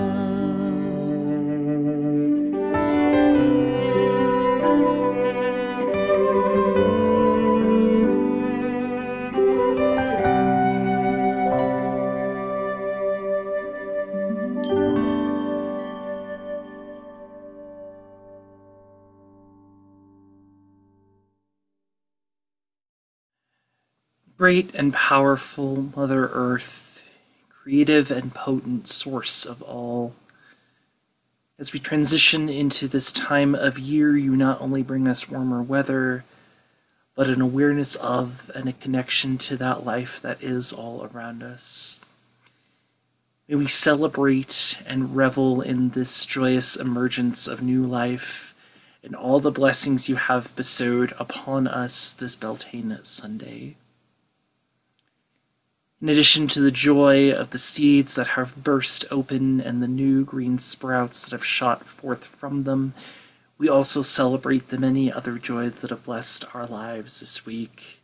Great 24.36 24.74
and 24.74 24.92
powerful 24.92 25.90
Mother 25.96 26.28
Earth, 26.34 26.83
creative 27.64 28.10
and 28.10 28.34
potent 28.34 28.86
source 28.86 29.46
of 29.46 29.62
all. 29.62 30.14
As 31.58 31.72
we 31.72 31.78
transition 31.78 32.50
into 32.50 32.86
this 32.86 33.10
time 33.10 33.54
of 33.54 33.78
year, 33.78 34.14
you 34.18 34.36
not 34.36 34.60
only 34.60 34.82
bring 34.82 35.08
us 35.08 35.30
warmer 35.30 35.62
weather, 35.62 36.24
but 37.14 37.30
an 37.30 37.40
awareness 37.40 37.94
of 37.94 38.50
and 38.54 38.68
a 38.68 38.74
connection 38.74 39.38
to 39.38 39.56
that 39.56 39.82
life 39.82 40.20
that 40.20 40.42
is 40.42 40.74
all 40.74 41.08
around 41.10 41.42
us. 41.42 42.00
May 43.48 43.54
we 43.54 43.68
celebrate 43.68 44.76
and 44.86 45.16
revel 45.16 45.62
in 45.62 45.88
this 45.88 46.26
joyous 46.26 46.76
emergence 46.76 47.48
of 47.48 47.62
new 47.62 47.86
life 47.86 48.54
and 49.02 49.16
all 49.16 49.40
the 49.40 49.50
blessings 49.50 50.06
you 50.06 50.16
have 50.16 50.54
bestowed 50.54 51.14
upon 51.18 51.66
us 51.66 52.12
this 52.12 52.36
Beltane 52.36 52.98
Sunday. 53.04 53.76
In 56.04 56.10
addition 56.10 56.48
to 56.48 56.60
the 56.60 56.70
joy 56.70 57.32
of 57.32 57.48
the 57.48 57.58
seeds 57.58 58.14
that 58.14 58.26
have 58.26 58.62
burst 58.62 59.06
open 59.10 59.58
and 59.58 59.82
the 59.82 59.88
new 59.88 60.22
green 60.22 60.58
sprouts 60.58 61.22
that 61.22 61.30
have 61.30 61.46
shot 61.46 61.86
forth 61.86 62.26
from 62.26 62.64
them, 62.64 62.92
we 63.56 63.70
also 63.70 64.02
celebrate 64.02 64.68
the 64.68 64.76
many 64.76 65.10
other 65.10 65.38
joys 65.38 65.76
that 65.76 65.88
have 65.88 66.04
blessed 66.04 66.44
our 66.54 66.66
lives 66.66 67.20
this 67.20 67.46
week. 67.46 68.00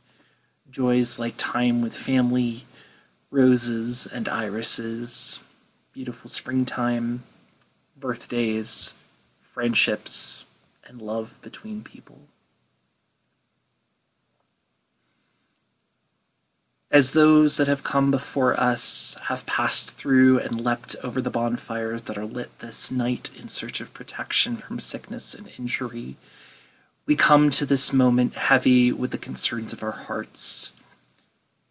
Joys 0.70 1.18
like 1.18 1.34
time 1.36 1.82
with 1.82 1.92
family, 1.92 2.64
roses 3.30 4.06
and 4.06 4.30
irises, 4.30 5.38
beautiful 5.92 6.30
springtime, 6.30 7.22
birthdays, 7.98 8.94
friendships, 9.42 10.46
and 10.84 11.02
love 11.02 11.38
between 11.42 11.84
people. 11.84 12.29
As 16.92 17.12
those 17.12 17.56
that 17.56 17.68
have 17.68 17.84
come 17.84 18.10
before 18.10 18.58
us 18.58 19.16
have 19.26 19.46
passed 19.46 19.92
through 19.92 20.40
and 20.40 20.64
leapt 20.64 20.96
over 21.04 21.20
the 21.20 21.30
bonfires 21.30 22.02
that 22.02 22.18
are 22.18 22.24
lit 22.24 22.58
this 22.58 22.90
night 22.90 23.30
in 23.38 23.46
search 23.46 23.80
of 23.80 23.94
protection 23.94 24.56
from 24.56 24.80
sickness 24.80 25.32
and 25.32 25.48
injury, 25.56 26.16
we 27.06 27.14
come 27.14 27.50
to 27.50 27.64
this 27.64 27.92
moment 27.92 28.34
heavy 28.34 28.90
with 28.90 29.12
the 29.12 29.18
concerns 29.18 29.72
of 29.72 29.84
our 29.84 29.92
hearts. 29.92 30.72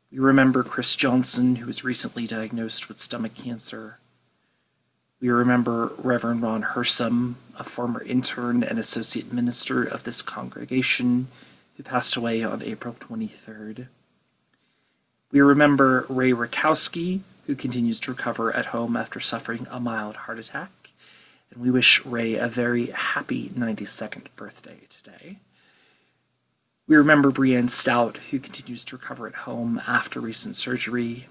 We 0.09 0.19
remember 0.19 0.63
Chris 0.63 0.95
Johnson, 0.95 1.57
who 1.57 1.67
was 1.67 1.83
recently 1.83 2.25
diagnosed 2.25 2.87
with 2.87 2.97
stomach 2.97 3.35
cancer. 3.35 3.99
We 5.19 5.27
remember 5.27 5.91
Reverend 5.97 6.43
Ron 6.43 6.63
Hersom, 6.63 7.35
a 7.57 7.65
former 7.65 8.01
intern 8.03 8.63
and 8.63 8.79
associate 8.79 9.33
minister 9.33 9.83
of 9.83 10.05
this 10.05 10.21
congregation, 10.21 11.27
who 11.75 11.83
passed 11.83 12.15
away 12.15 12.41
on 12.41 12.63
April 12.63 12.95
23rd. 13.01 13.87
We 15.31 15.41
remember 15.41 16.05
Ray 16.09 16.31
Rakowski, 16.31 17.19
who 17.45 17.55
continues 17.55 17.99
to 18.01 18.11
recover 18.11 18.51
at 18.55 18.67
home 18.67 18.95
after 18.95 19.19
suffering 19.19 19.67
a 19.69 19.79
mild 19.79 20.15
heart 20.15 20.39
attack. 20.39 20.71
And 21.51 21.61
we 21.61 21.69
wish 21.69 22.03
Ray 22.03 22.35
a 22.35 22.47
very 22.47 22.87
happy 22.87 23.49
92nd 23.49 24.27
birthday 24.35 24.79
today. 24.89 25.37
We 26.87 26.95
remember 26.95 27.29
Brienne 27.29 27.69
Stout, 27.69 28.17
who 28.31 28.39
continues 28.39 28.83
to 28.85 28.97
recover 28.97 29.27
at 29.27 29.35
home 29.35 29.79
after 29.85 30.19
recent 30.19 30.55
surgery. 30.55 31.27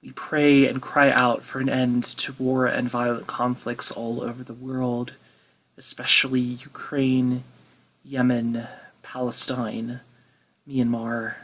We 0.00 0.12
pray 0.12 0.68
and 0.68 0.80
cry 0.80 1.10
out 1.10 1.42
for 1.42 1.58
an 1.58 1.68
end 1.68 2.04
to 2.04 2.32
war 2.38 2.66
and 2.66 2.88
violent 2.88 3.26
conflicts 3.26 3.90
all 3.90 4.22
over 4.22 4.44
the 4.44 4.54
world, 4.54 5.14
especially 5.76 6.38
Ukraine, 6.38 7.42
Yemen, 8.04 8.68
Palestine, 9.02 10.00
Myanmar, 10.68 11.34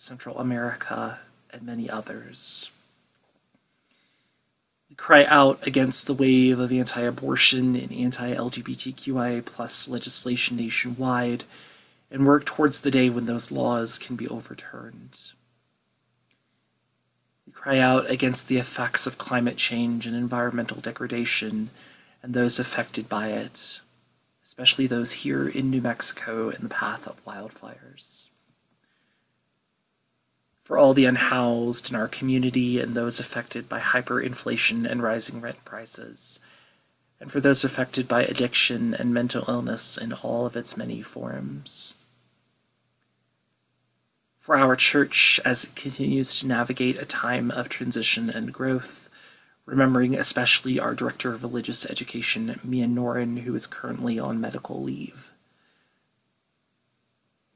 Central 0.00 0.38
America, 0.38 1.18
and 1.50 1.62
many 1.62 1.90
others. 1.90 2.70
We 4.88 4.96
cry 4.96 5.26
out 5.26 5.66
against 5.66 6.06
the 6.06 6.14
wave 6.14 6.58
of 6.58 6.72
anti 6.72 7.02
abortion 7.02 7.76
and 7.76 7.92
anti 7.92 8.34
LGBTQIA 8.34 9.44
plus 9.44 9.88
legislation 9.88 10.56
nationwide 10.56 11.44
and 12.10 12.26
work 12.26 12.46
towards 12.46 12.80
the 12.80 12.90
day 12.90 13.10
when 13.10 13.26
those 13.26 13.52
laws 13.52 13.98
can 13.98 14.16
be 14.16 14.26
overturned. 14.26 15.32
We 17.46 17.52
cry 17.52 17.78
out 17.78 18.08
against 18.08 18.48
the 18.48 18.56
effects 18.56 19.06
of 19.06 19.18
climate 19.18 19.58
change 19.58 20.06
and 20.06 20.16
environmental 20.16 20.80
degradation 20.80 21.68
and 22.22 22.32
those 22.32 22.58
affected 22.58 23.06
by 23.06 23.32
it, 23.32 23.80
especially 24.42 24.86
those 24.86 25.12
here 25.12 25.46
in 25.46 25.68
New 25.68 25.82
Mexico 25.82 26.48
in 26.48 26.62
the 26.62 26.70
path 26.70 27.06
of 27.06 27.22
wildfires 27.26 28.29
for 30.70 30.78
all 30.78 30.94
the 30.94 31.04
unhoused 31.04 31.90
in 31.90 31.96
our 31.96 32.06
community 32.06 32.78
and 32.78 32.94
those 32.94 33.18
affected 33.18 33.68
by 33.68 33.80
hyperinflation 33.80 34.88
and 34.88 35.02
rising 35.02 35.40
rent 35.40 35.64
prices, 35.64 36.38
and 37.18 37.32
for 37.32 37.40
those 37.40 37.64
affected 37.64 38.06
by 38.06 38.22
addiction 38.22 38.94
and 38.94 39.12
mental 39.12 39.44
illness 39.48 39.98
in 39.98 40.12
all 40.12 40.46
of 40.46 40.54
its 40.54 40.76
many 40.76 41.02
forms. 41.02 41.96
For 44.38 44.56
our 44.56 44.76
church 44.76 45.40
as 45.44 45.64
it 45.64 45.74
continues 45.74 46.38
to 46.38 46.46
navigate 46.46 47.02
a 47.02 47.04
time 47.04 47.50
of 47.50 47.68
transition 47.68 48.30
and 48.30 48.52
growth, 48.52 49.10
remembering 49.66 50.14
especially 50.14 50.78
our 50.78 50.94
Director 50.94 51.34
of 51.34 51.42
Religious 51.42 51.84
Education, 51.84 52.60
Mia 52.62 52.86
Noren, 52.86 53.40
who 53.40 53.56
is 53.56 53.66
currently 53.66 54.20
on 54.20 54.40
medical 54.40 54.80
leave. 54.80 55.32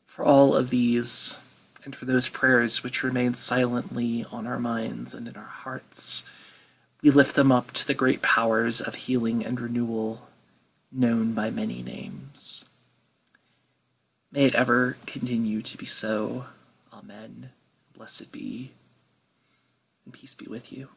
For 0.04 0.24
all 0.24 0.56
of 0.56 0.70
these, 0.70 1.36
and 1.84 1.94
for 1.94 2.04
those 2.04 2.28
prayers 2.28 2.82
which 2.82 3.02
remain 3.02 3.34
silently 3.34 4.24
on 4.30 4.46
our 4.46 4.58
minds 4.58 5.14
and 5.14 5.28
in 5.28 5.36
our 5.36 5.42
hearts. 5.44 6.24
We 7.02 7.10
lift 7.10 7.36
them 7.36 7.52
up 7.52 7.72
to 7.72 7.86
the 7.86 7.94
great 7.94 8.22
powers 8.22 8.80
of 8.80 8.94
healing 8.94 9.44
and 9.44 9.60
renewal, 9.60 10.28
known 10.90 11.34
by 11.34 11.50
many 11.50 11.82
names. 11.82 12.64
May 14.32 14.46
it 14.46 14.54
ever 14.54 14.96
continue 15.06 15.62
to 15.62 15.76
be 15.76 15.86
so. 15.86 16.46
Amen. 16.92 17.50
Blessed 17.96 18.32
be. 18.32 18.72
And 20.04 20.14
peace 20.14 20.34
be 20.34 20.46
with 20.46 20.72
you. 20.72 20.88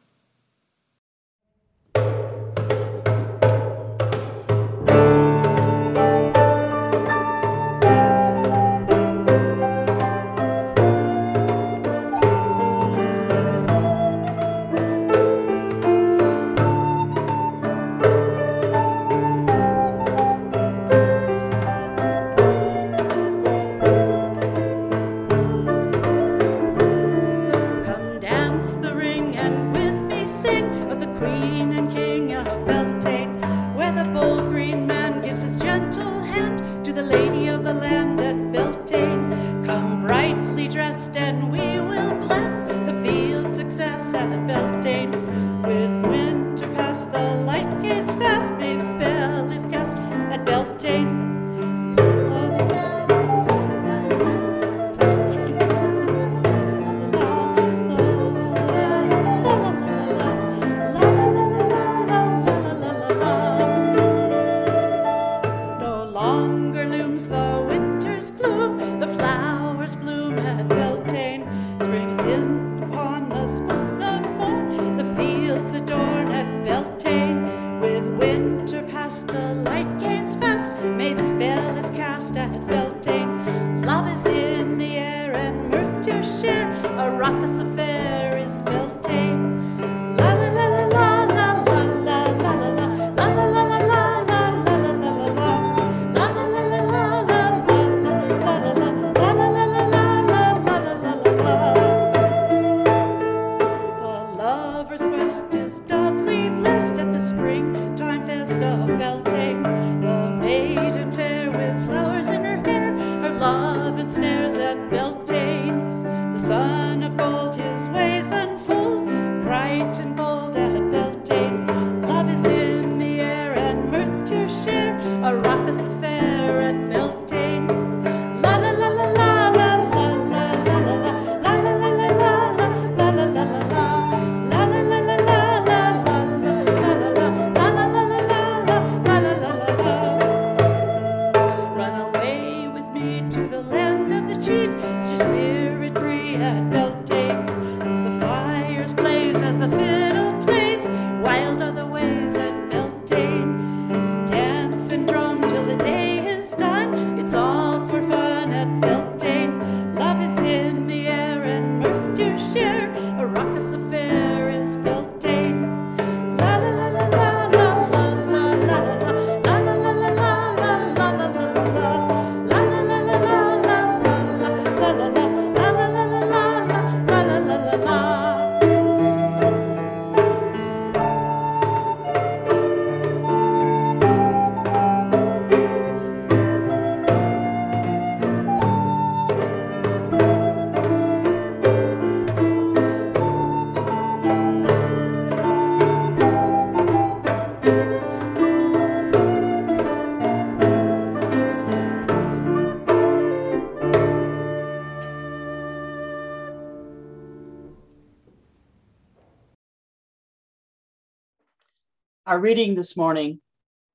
Our 212.28 212.42
reading 212.42 212.76
this 212.76 212.98
morning, 212.98 213.40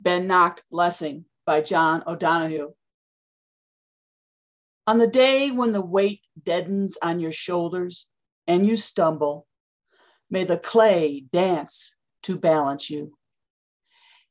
Beannacht 0.03 0.61
Blessing 0.71 1.27
by 1.45 1.61
John 1.61 2.03
O'Donohue. 2.07 2.73
On 4.87 4.97
the 4.97 5.07
day 5.07 5.51
when 5.51 5.73
the 5.73 5.85
weight 5.85 6.23
deadens 6.42 6.97
on 7.03 7.21
your 7.21 7.31
shoulders 7.31 8.09
and 8.47 8.64
you 8.64 8.77
stumble, 8.77 9.47
may 10.31 10.45
the 10.45 10.57
clay 10.57 11.27
dance 11.31 11.95
to 12.23 12.38
balance 12.38 12.88
you. 12.88 13.18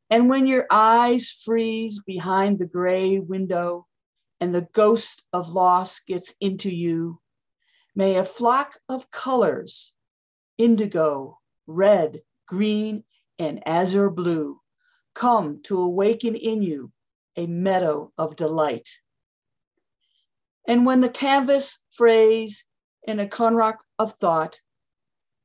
And 0.09 0.31
when 0.31 0.47
your 0.47 0.65
eyes 0.71 1.29
freeze 1.29 2.01
behind 2.01 2.57
the 2.57 2.65
gray 2.65 3.19
window 3.19 3.85
and 4.39 4.51
the 4.51 4.67
ghost 4.73 5.25
of 5.31 5.51
loss 5.53 5.99
gets 5.99 6.33
into 6.41 6.73
you, 6.73 7.21
may 7.95 8.15
a 8.15 8.23
flock 8.23 8.79
of 8.89 9.11
colors, 9.11 9.93
indigo, 10.57 11.37
red, 11.67 12.23
green, 12.47 13.03
and 13.41 13.67
azure 13.67 14.11
blue, 14.11 14.61
come 15.15 15.59
to 15.63 15.81
awaken 15.81 16.35
in 16.35 16.61
you 16.61 16.91
a 17.35 17.47
meadow 17.47 18.11
of 18.15 18.35
delight. 18.35 18.87
And 20.67 20.85
when 20.85 21.01
the 21.01 21.09
canvas 21.09 21.83
frays 21.89 22.65
in 23.01 23.19
a 23.19 23.25
currach 23.25 23.79
of 23.97 24.13
thought 24.13 24.59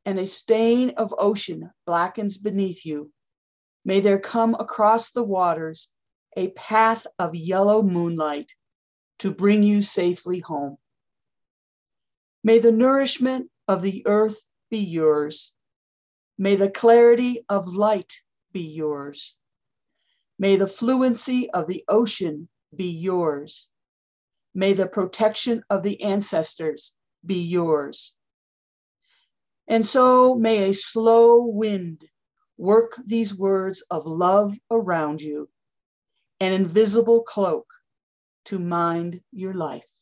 and 0.04 0.18
a 0.18 0.26
stain 0.26 0.90
of 0.98 1.14
ocean 1.16 1.70
blackens 1.86 2.36
beneath 2.36 2.84
you, 2.84 3.12
may 3.82 4.00
there 4.00 4.18
come 4.18 4.54
across 4.60 5.10
the 5.10 5.24
waters 5.24 5.88
a 6.36 6.48
path 6.48 7.06
of 7.18 7.34
yellow 7.34 7.82
moonlight 7.82 8.52
to 9.20 9.32
bring 9.32 9.62
you 9.62 9.80
safely 9.80 10.40
home. 10.40 10.76
May 12.44 12.58
the 12.58 12.72
nourishment 12.72 13.50
of 13.66 13.80
the 13.80 14.02
earth 14.06 14.42
be 14.70 14.78
yours. 14.78 15.54
May 16.38 16.56
the 16.56 16.70
clarity 16.70 17.44
of 17.48 17.74
light 17.74 18.12
be 18.52 18.60
yours. 18.60 19.36
May 20.38 20.56
the 20.56 20.66
fluency 20.66 21.50
of 21.50 21.66
the 21.66 21.84
ocean 21.88 22.48
be 22.74 22.90
yours. 22.90 23.68
May 24.54 24.74
the 24.74 24.86
protection 24.86 25.62
of 25.70 25.82
the 25.82 26.02
ancestors 26.02 26.92
be 27.24 27.42
yours. 27.42 28.14
And 29.66 29.84
so 29.84 30.34
may 30.34 30.70
a 30.70 30.74
slow 30.74 31.42
wind 31.42 32.04
work 32.56 32.94
these 33.04 33.34
words 33.34 33.82
of 33.90 34.06
love 34.06 34.56
around 34.70 35.20
you, 35.20 35.48
an 36.40 36.52
invisible 36.52 37.22
cloak 37.22 37.66
to 38.46 38.58
mind 38.58 39.20
your 39.32 39.54
life. 39.54 39.95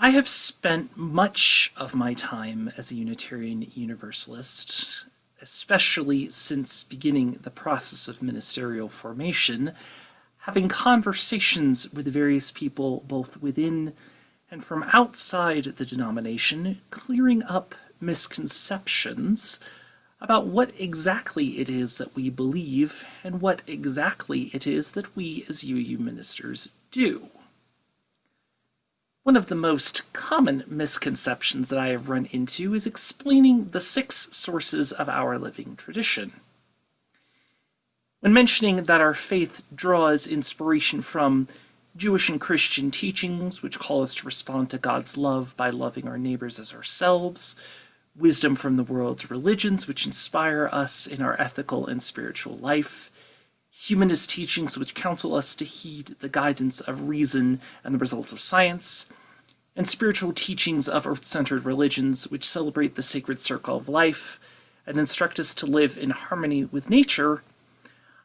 I 0.00 0.10
have 0.10 0.28
spent 0.28 0.96
much 0.96 1.72
of 1.76 1.92
my 1.92 2.14
time 2.14 2.72
as 2.76 2.92
a 2.92 2.94
Unitarian 2.94 3.66
Universalist, 3.74 4.86
especially 5.42 6.30
since 6.30 6.84
beginning 6.84 7.40
the 7.42 7.50
process 7.50 8.06
of 8.06 8.22
ministerial 8.22 8.88
formation, 8.88 9.72
having 10.42 10.68
conversations 10.68 11.92
with 11.92 12.06
various 12.06 12.52
people 12.52 13.02
both 13.08 13.38
within 13.38 13.92
and 14.52 14.62
from 14.62 14.88
outside 14.92 15.64
the 15.64 15.84
denomination, 15.84 16.80
clearing 16.90 17.42
up 17.42 17.74
misconceptions 18.00 19.58
about 20.20 20.46
what 20.46 20.70
exactly 20.78 21.58
it 21.58 21.68
is 21.68 21.98
that 21.98 22.14
we 22.14 22.30
believe 22.30 23.04
and 23.24 23.40
what 23.40 23.62
exactly 23.66 24.42
it 24.52 24.64
is 24.64 24.92
that 24.92 25.16
we 25.16 25.44
as 25.48 25.64
UU 25.64 25.98
ministers 25.98 26.68
do. 26.92 27.30
One 29.28 29.36
of 29.36 29.48
the 29.48 29.54
most 29.54 30.10
common 30.14 30.64
misconceptions 30.66 31.68
that 31.68 31.78
I 31.78 31.88
have 31.88 32.08
run 32.08 32.30
into 32.32 32.72
is 32.72 32.86
explaining 32.86 33.68
the 33.72 33.78
six 33.78 34.26
sources 34.32 34.90
of 34.90 35.06
our 35.06 35.36
living 35.36 35.76
tradition. 35.76 36.32
When 38.20 38.32
mentioning 38.32 38.84
that 38.84 39.02
our 39.02 39.12
faith 39.12 39.62
draws 39.74 40.26
inspiration 40.26 41.02
from 41.02 41.46
Jewish 41.94 42.30
and 42.30 42.40
Christian 42.40 42.90
teachings, 42.90 43.62
which 43.62 43.78
call 43.78 44.02
us 44.02 44.14
to 44.14 44.24
respond 44.24 44.70
to 44.70 44.78
God's 44.78 45.18
love 45.18 45.54
by 45.58 45.68
loving 45.68 46.08
our 46.08 46.16
neighbors 46.16 46.58
as 46.58 46.72
ourselves, 46.72 47.54
wisdom 48.16 48.56
from 48.56 48.78
the 48.78 48.82
world's 48.82 49.30
religions, 49.30 49.86
which 49.86 50.06
inspire 50.06 50.70
us 50.72 51.06
in 51.06 51.20
our 51.20 51.38
ethical 51.38 51.86
and 51.86 52.02
spiritual 52.02 52.56
life, 52.56 53.10
humanist 53.70 54.30
teachings, 54.30 54.78
which 54.78 54.94
counsel 54.94 55.34
us 55.34 55.54
to 55.54 55.66
heed 55.66 56.16
the 56.20 56.30
guidance 56.30 56.80
of 56.80 57.10
reason 57.10 57.60
and 57.84 57.94
the 57.94 57.98
results 57.98 58.32
of 58.32 58.40
science, 58.40 59.04
and 59.78 59.88
spiritual 59.88 60.32
teachings 60.32 60.88
of 60.88 61.06
earth 61.06 61.24
centered 61.24 61.64
religions, 61.64 62.26
which 62.26 62.48
celebrate 62.48 62.96
the 62.96 63.02
sacred 63.02 63.40
circle 63.40 63.76
of 63.76 63.88
life 63.88 64.40
and 64.84 64.98
instruct 64.98 65.38
us 65.38 65.54
to 65.54 65.66
live 65.66 65.96
in 65.96 66.10
harmony 66.10 66.64
with 66.64 66.90
nature, 66.90 67.44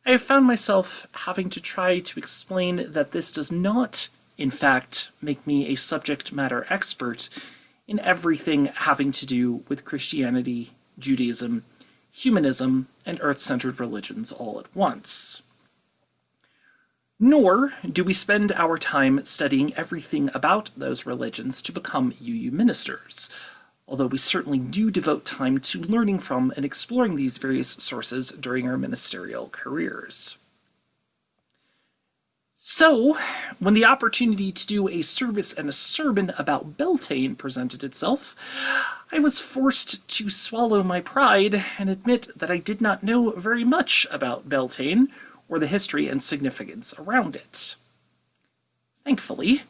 I 0.04 0.12
have 0.12 0.24
found 0.24 0.48
myself 0.48 1.06
having 1.12 1.52
to 1.52 1.62
try 1.62 2.00
to 2.00 2.20
explain 2.20 2.92
that 2.92 3.12
this 3.12 3.32
does 3.32 3.52
not, 3.52 4.10
in 4.36 4.50
fact, 4.50 5.10
make 5.22 5.46
me 5.46 5.68
a 5.68 5.76
subject 5.76 6.34
matter 6.34 6.66
expert 6.72 7.30
in 7.88 8.00
everything 8.00 8.66
having 8.74 9.12
to 9.12 9.26
do 9.28 9.63
with 9.68 9.86
Christianity, 9.86 10.72
Judaism, 10.98 11.66
humanism, 12.12 12.88
and 13.06 13.20
earth 13.22 13.42
centered 13.42 13.80
religions 13.80 14.32
all 14.32 14.60
at 14.60 14.76
once. 14.76 15.44
Nor 17.24 17.72
do 17.90 18.04
we 18.04 18.12
spend 18.12 18.52
our 18.52 18.78
time 18.78 19.24
studying 19.24 19.74
everything 19.76 20.30
about 20.34 20.72
those 20.76 21.06
religions 21.06 21.62
to 21.62 21.72
become 21.72 22.14
UU 22.22 22.52
ministers, 22.52 23.30
although 23.88 24.08
we 24.08 24.18
certainly 24.18 24.60
do 24.60 24.92
devote 24.92 25.24
time 25.24 25.62
to 25.62 25.80
learning 25.80 26.20
from 26.20 26.52
and 26.58 26.66
exploring 26.66 27.16
these 27.16 27.38
various 27.38 27.70
sources 27.80 28.32
during 28.32 28.68
our 28.68 28.78
ministerial 28.78 29.48
careers. 29.54 30.38
So, 32.58 33.18
when 33.58 33.74
the 33.74 33.86
opportunity 33.86 34.52
to 34.52 34.68
do 34.68 34.90
a 34.90 35.02
service 35.02 35.54
and 35.54 35.70
a 35.70 35.74
sermon 35.74 36.34
about 36.38 36.78
Beltane 36.78 37.38
presented 37.38 37.86
itself, 37.86 38.36
I 39.14 39.20
was 39.20 39.40
forced 39.40 40.06
to 40.10 40.30
swallow 40.30 40.84
my 40.84 41.00
pride 41.00 41.64
and 41.78 41.90
admit 41.90 42.28
that 42.38 42.52
I 42.52 42.58
did 42.58 42.82
not 42.82 43.02
know 43.02 43.32
very 43.32 43.64
much 43.64 44.06
about 44.12 44.50
Beltane 44.50 45.08
or 45.48 45.60
the 45.60 45.68
history 45.68 46.08
and 46.08 46.22
significance 46.22 46.94
around 46.98 47.36
it. 47.36 47.76
Thankfully, 49.04 49.64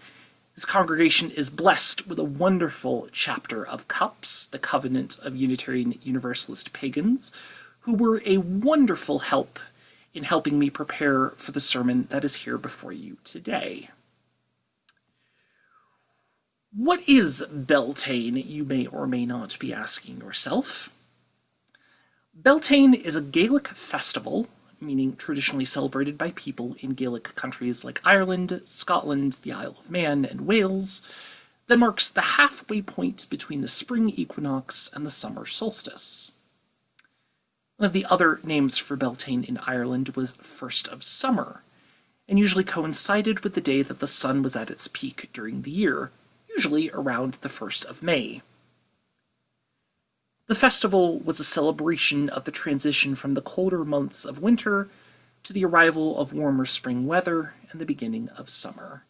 this 0.55 0.65
congregation 0.65 1.31
is 1.31 1.49
blessed 1.49 2.07
with 2.07 2.19
a 2.19 2.23
wonderful 2.23 3.07
chapter 3.11 3.65
of 3.65 3.87
CUUPS, 3.87 4.47
the 4.47 4.59
Covenant 4.59 5.17
of 5.19 5.35
Unitarian 5.35 5.97
Universalist 6.03 6.73
Pagans, 6.73 7.31
who 7.81 7.95
were 7.95 8.21
a 8.25 8.37
wonderful 8.37 9.19
help 9.19 9.59
in 10.13 10.23
helping 10.23 10.59
me 10.59 10.69
prepare 10.69 11.29
for 11.37 11.51
the 11.51 11.59
sermon 11.59 12.07
that 12.11 12.23
is 12.23 12.35
here 12.35 12.59
before 12.59 12.93
you 12.93 13.17
today. 13.23 13.89
What 16.75 17.07
is 17.07 17.43
Beltane, 17.51 18.37
you 18.37 18.63
may 18.63 18.85
or 18.85 19.07
may 19.07 19.25
not 19.25 19.57
be 19.59 19.73
asking 19.73 20.19
yourself? 20.19 20.89
Beltane 22.33 22.93
is 22.93 23.15
a 23.15 23.21
Gaelic 23.21 23.67
festival, 23.67 24.47
meaning 24.85 25.15
traditionally 25.15 25.65
celebrated 25.65 26.17
by 26.17 26.31
people 26.31 26.75
in 26.79 26.91
Gaelic 26.91 27.35
countries 27.35 27.83
like 27.83 28.01
Ireland, 28.03 28.61
Scotland, 28.65 29.37
the 29.41 29.51
Isle 29.51 29.75
of 29.79 29.89
Man, 29.89 30.25
and 30.25 30.41
Wales, 30.41 31.01
that 31.67 31.79
marks 31.79 32.09
the 32.09 32.21
halfway 32.21 32.81
point 32.81 33.29
between 33.29 33.61
the 33.61 33.67
spring 33.67 34.09
equinox 34.09 34.89
and 34.93 35.05
the 35.05 35.11
summer 35.11 35.45
solstice. 35.45 36.33
One 37.77 37.87
of 37.87 37.93
the 37.93 38.05
other 38.05 38.39
names 38.43 38.77
for 38.77 38.95
Beltane 38.95 39.43
in 39.43 39.57
Ireland 39.57 40.09
was 40.09 40.33
First 40.33 40.87
of 40.87 41.03
Summer, 41.03 41.63
and 42.27 42.37
usually 42.37 42.63
coincided 42.63 43.39
with 43.39 43.53
the 43.55 43.61
day 43.61 43.81
that 43.81 43.99
the 43.99 44.07
sun 44.07 44.43
was 44.43 44.55
at 44.55 44.69
its 44.69 44.87
peak 44.87 45.29
during 45.33 45.63
the 45.63 45.71
year, 45.71 46.11
usually 46.49 46.91
around 46.91 47.37
the 47.41 47.49
1st 47.49 47.85
of 47.85 48.03
May. 48.03 48.41
The 50.47 50.55
festival 50.55 51.19
was 51.19 51.39
a 51.39 51.43
celebration 51.43 52.29
of 52.29 52.43
the 52.43 52.51
transition 52.51 53.15
from 53.15 53.33
the 53.33 53.41
colder 53.41 53.85
months 53.85 54.25
of 54.25 54.41
winter 54.41 54.89
to 55.43 55.53
the 55.53 55.63
arrival 55.63 56.19
of 56.19 56.33
warmer 56.33 56.65
spring 56.65 57.07
weather 57.07 57.53
and 57.71 57.79
the 57.79 57.85
beginning 57.85 58.27
of 58.29 58.49
summer. 58.49 59.03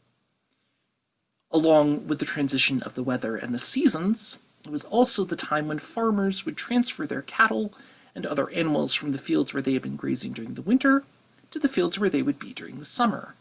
Along 1.52 2.08
with 2.08 2.20
the 2.20 2.26
transition 2.26 2.84
of 2.84 2.94
the 2.94 3.04
weather 3.04 3.36
and 3.36 3.54
the 3.54 3.60
seasons, 3.60 4.38
it 4.64 4.72
was 4.72 4.86
also 4.86 5.24
the 5.24 5.36
time 5.36 5.68
when 5.68 5.80
farmers 5.80 6.46
would 6.46 6.56
transfer 6.56 7.08
their 7.08 7.24
cattle 7.24 7.74
and 8.16 8.26
other 8.26 8.50
animals 8.52 8.94
from 8.94 9.12
the 9.12 9.18
fields 9.18 9.54
where 9.54 9.64
they 9.64 9.74
had 9.74 9.82
been 9.82 9.96
grazing 9.96 10.34
during 10.34 10.54
the 10.54 10.62
winter 10.62 11.04
to 11.50 11.58
the 11.58 11.68
fields 11.68 11.98
where 11.98 12.10
they 12.10 12.22
would 12.22 12.40
be 12.40 12.54
during 12.54 12.78
the 12.78 12.86
summer. 12.86 13.34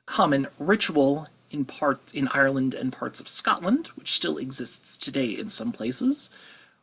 A 0.00 0.10
common 0.10 0.46
ritual 0.58 1.26
in 1.52 1.64
part 1.64 2.00
in 2.12 2.28
Ireland 2.28 2.74
and 2.74 2.92
parts 2.92 3.20
of 3.20 3.28
Scotland, 3.28 3.88
which 3.88 4.12
still 4.12 4.38
exists 4.38 4.96
today 4.96 5.30
in 5.30 5.48
some 5.48 5.70
places, 5.70 6.30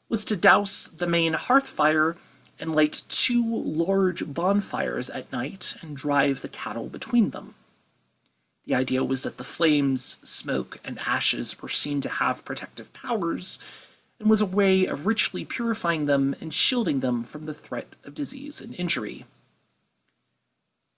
was 0.07 0.23
to 0.25 0.35
douse 0.35 0.87
the 0.87 1.07
main 1.07 1.33
hearth 1.33 1.67
fire 1.67 2.15
and 2.59 2.75
light 2.75 3.03
two 3.09 3.43
large 3.43 4.31
bonfires 4.33 5.09
at 5.09 5.31
night 5.31 5.75
and 5.81 5.97
drive 5.97 6.41
the 6.41 6.49
cattle 6.49 6.87
between 6.87 7.29
them. 7.31 7.55
The 8.65 8.75
idea 8.75 9.03
was 9.03 9.23
that 9.23 9.37
the 9.37 9.43
flames, 9.43 10.17
smoke, 10.23 10.79
and 10.83 10.99
ashes 10.99 11.61
were 11.61 11.69
seen 11.69 12.01
to 12.01 12.09
have 12.09 12.45
protective 12.45 12.93
powers 12.93 13.57
and 14.19 14.29
was 14.29 14.41
a 14.41 14.45
way 14.45 14.85
of 14.85 15.07
richly 15.07 15.45
purifying 15.45 16.05
them 16.05 16.35
and 16.41 16.53
shielding 16.53 16.99
them 16.99 17.23
from 17.23 17.45
the 17.45 17.53
threat 17.53 17.95
of 18.03 18.13
disease 18.13 18.61
and 18.61 18.75
injury. 18.75 19.25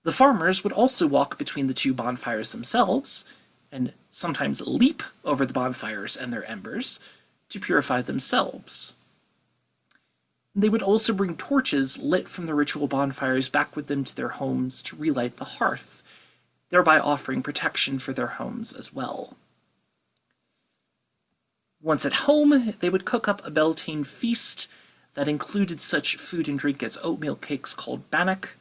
The 0.04 0.12
farmers 0.12 0.64
would 0.64 0.74
also 0.74 1.06
walk 1.06 1.38
between 1.38 1.68
the 1.68 1.74
two 1.74 1.94
bonfires 1.94 2.52
themselves, 2.52 3.24
and 3.72 3.94
sometimes 4.10 4.62
leap 4.62 5.02
over 5.24 5.46
the 5.46 5.54
bonfires 5.54 6.18
and 6.18 6.32
their 6.32 6.46
embers 6.46 7.00
to 7.50 7.60
purify 7.60 8.02
themselves. 8.02 8.94
They 10.54 10.70
would 10.70 10.82
also 10.82 11.14
bring 11.14 11.38
torches 11.38 11.98
lit 11.98 12.28
from 12.28 12.46
the 12.46 12.56
ritual 12.56 12.88
bonfires 12.88 13.48
back 13.48 13.76
with 13.76 13.88
them 13.88 14.04
to 14.04 14.16
their 14.16 14.30
homes 14.30 14.84
to 14.84 14.98
relight 14.98 15.38
the 15.38 15.46
hearth, 15.46 16.04
thereby 16.70 17.00
offering 17.00 17.42
protection 17.42 18.00
for 18.00 18.12
their 18.12 18.28
homes 18.28 18.74
as 18.74 18.94
well. 18.94 19.38
Once 21.82 22.06
at 22.06 22.14
home, 22.14 22.74
they 22.80 22.90
would 22.90 23.06
cook 23.06 23.28
up 23.28 23.46
a 23.46 23.50
Beltane 23.50 24.04
feast 24.04 24.68
that 25.14 25.28
included 25.28 25.82
such 25.82 26.18
food 26.18 26.48
and 26.48 26.60
drink 26.60 26.84
as 26.84 26.98
oatmeal 27.02 27.36
cakes 27.36 27.74
called 27.74 28.10
bannock 28.12 28.56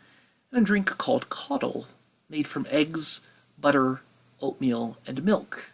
and 0.51 0.63
a 0.63 0.65
drink 0.65 0.87
called 0.97 1.29
caudle, 1.29 1.87
made 2.29 2.49
from 2.49 2.67
eggs, 2.71 3.21
butter, 3.59 4.01
oatmeal, 4.41 4.99
and 5.07 5.25
milk. 5.25 5.71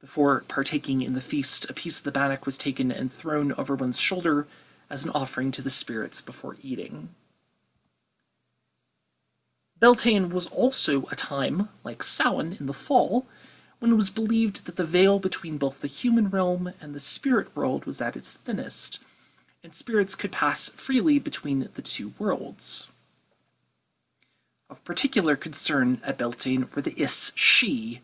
Before 0.00 0.44
partaking 0.48 1.00
in 1.02 1.14
the 1.14 1.20
feast, 1.20 1.68
a 1.70 1.72
piece 1.72 1.98
of 1.98 2.04
the 2.04 2.12
bannock 2.12 2.44
was 2.44 2.58
taken 2.58 2.92
and 2.92 3.12
thrown 3.12 3.52
over 3.52 3.74
one's 3.74 3.98
shoulder 3.98 4.46
as 4.90 5.04
an 5.04 5.10
offering 5.10 5.50
to 5.52 5.62
the 5.62 5.70
spirits 5.70 6.20
before 6.20 6.56
eating. 6.62 7.08
Beltane 9.80 10.28
was 10.28 10.46
also 10.46 11.06
a 11.10 11.16
time, 11.16 11.68
like 11.82 12.02
Samhain 12.02 12.56
in 12.60 12.66
the 12.66 12.72
fall, 12.72 13.26
when 13.78 13.92
it 13.92 13.96
was 13.96 14.10
believed 14.10 14.66
that 14.66 14.76
the 14.76 14.84
veil 14.84 15.18
between 15.18 15.58
both 15.58 15.80
the 15.80 15.88
human 15.88 16.30
realm 16.30 16.72
and 16.80 16.94
the 16.94 17.00
spirit 17.00 17.54
world 17.56 17.84
was 17.84 18.00
at 18.00 18.16
its 18.16 18.34
thinnest, 18.34 18.98
and 19.62 19.74
spirits 19.74 20.14
could 20.14 20.32
pass 20.32 20.68
freely 20.70 21.18
between 21.18 21.68
the 21.74 21.82
two 21.82 22.12
worlds. 22.18 22.88
Of 24.74 24.84
particular 24.84 25.36
concern 25.36 26.00
at 26.02 26.18
Beltane 26.18 26.68
were 26.74 26.82
the 26.82 27.00
Aos 27.00 27.30
Sí, 27.36 28.00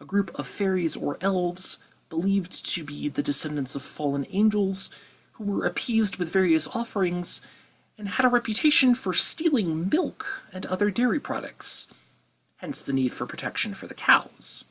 a 0.00 0.04
group 0.04 0.30
of 0.38 0.46
fairies 0.46 0.94
or 0.94 1.18
elves 1.20 1.78
believed 2.08 2.64
to 2.66 2.84
be 2.84 3.08
the 3.08 3.20
descendants 3.20 3.74
of 3.74 3.82
fallen 3.82 4.24
angels 4.30 4.90
who 5.32 5.42
were 5.42 5.66
appeased 5.66 6.18
with 6.18 6.28
various 6.28 6.68
offerings 6.68 7.40
and 7.98 8.10
had 8.10 8.24
a 8.24 8.28
reputation 8.28 8.94
for 8.94 9.12
stealing 9.12 9.88
milk 9.88 10.24
and 10.52 10.66
other 10.66 10.88
dairy 10.88 11.18
products, 11.18 11.88
hence 12.58 12.80
the 12.80 12.92
need 12.92 13.12
for 13.12 13.26
protection 13.26 13.74
for 13.74 13.88
the 13.88 13.92
cows. 13.92 14.64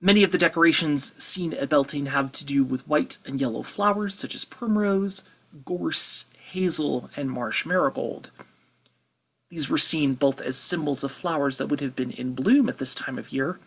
Many 0.00 0.22
of 0.22 0.32
the 0.32 0.38
decorations 0.38 1.12
seen 1.22 1.52
at 1.52 1.68
Beltane 1.68 2.06
have 2.06 2.32
to 2.32 2.44
do 2.46 2.64
with 2.64 2.88
white 2.88 3.18
and 3.26 3.38
yellow 3.38 3.62
flowers 3.62 4.14
such 4.14 4.34
as 4.34 4.46
primrose, 4.46 5.22
gorse, 5.66 6.24
hazel, 6.38 7.10
and 7.14 7.30
marsh 7.30 7.66
marigold. 7.66 8.30
These 9.50 9.68
were 9.68 9.78
seen 9.78 10.14
both 10.14 10.40
as 10.40 10.56
symbols 10.56 11.04
of 11.04 11.12
flowers 11.12 11.58
that 11.58 11.66
would 11.66 11.80
have 11.80 11.94
been 11.94 12.10
in 12.10 12.34
bloom 12.34 12.68
at 12.68 12.78
this 12.78 12.94
time 12.94 13.18
of 13.18 13.32
year, 13.32 13.58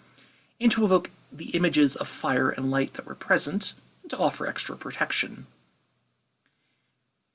and 0.59 0.71
to 0.71 0.84
evoke 0.84 1.11
the 1.32 1.49
images 1.51 1.95
of 1.95 2.07
fire 2.07 2.49
and 2.49 2.71
light 2.71 2.93
that 2.93 3.05
were 3.05 3.15
present, 3.15 3.73
and 4.01 4.09
to 4.09 4.17
offer 4.17 4.47
extra 4.47 4.75
protection. 4.75 5.45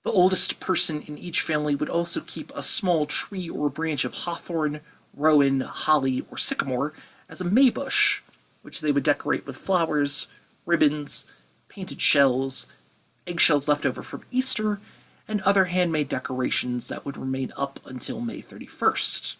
The 0.04 0.10
oldest 0.10 0.58
person 0.58 1.02
in 1.02 1.16
each 1.16 1.40
family 1.40 1.76
would 1.76 1.88
also 1.88 2.20
keep 2.20 2.50
a 2.54 2.62
small 2.62 3.06
tree 3.06 3.48
or 3.48 3.68
branch 3.68 4.04
of 4.04 4.12
hawthorn, 4.12 4.80
rowan, 5.14 5.60
holly, 5.60 6.24
or 6.30 6.38
sycamore 6.38 6.92
as 7.28 7.40
a 7.40 7.44
maybush, 7.44 8.20
which 8.62 8.80
they 8.80 8.90
would 8.90 9.04
decorate 9.04 9.46
with 9.46 9.56
flowers, 9.56 10.26
ribbons, 10.66 11.24
painted 11.68 12.00
shells, 12.00 12.66
eggshells 13.26 13.68
left 13.68 13.86
over 13.86 14.02
from 14.02 14.24
Easter, 14.32 14.80
and 15.28 15.40
other 15.42 15.66
handmade 15.66 16.08
decorations 16.08 16.88
that 16.88 17.04
would 17.04 17.16
remain 17.16 17.52
up 17.56 17.80
until 17.84 18.20
May 18.20 18.42
31st. 18.42 19.36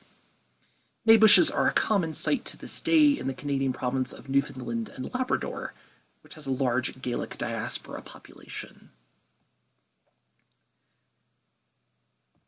Maybushes 1.07 1.53
are 1.53 1.67
a 1.67 1.73
common 1.73 2.15
sight 2.15 2.45
to 2.45 2.57
this 2.57 2.81
day 2.81 3.11
in 3.11 3.27
the 3.27 3.35
Canadian 3.35 3.73
province 3.73 4.13
of 4.13 4.29
Newfoundland 4.29 4.91
and 4.95 5.13
Labrador, 5.13 5.75
which 6.23 6.35
has 6.35 6.47
a 6.47 6.53
large 6.53 7.03
Gaelic 7.03 7.37
diaspora 7.37 8.03
population. 8.03 8.91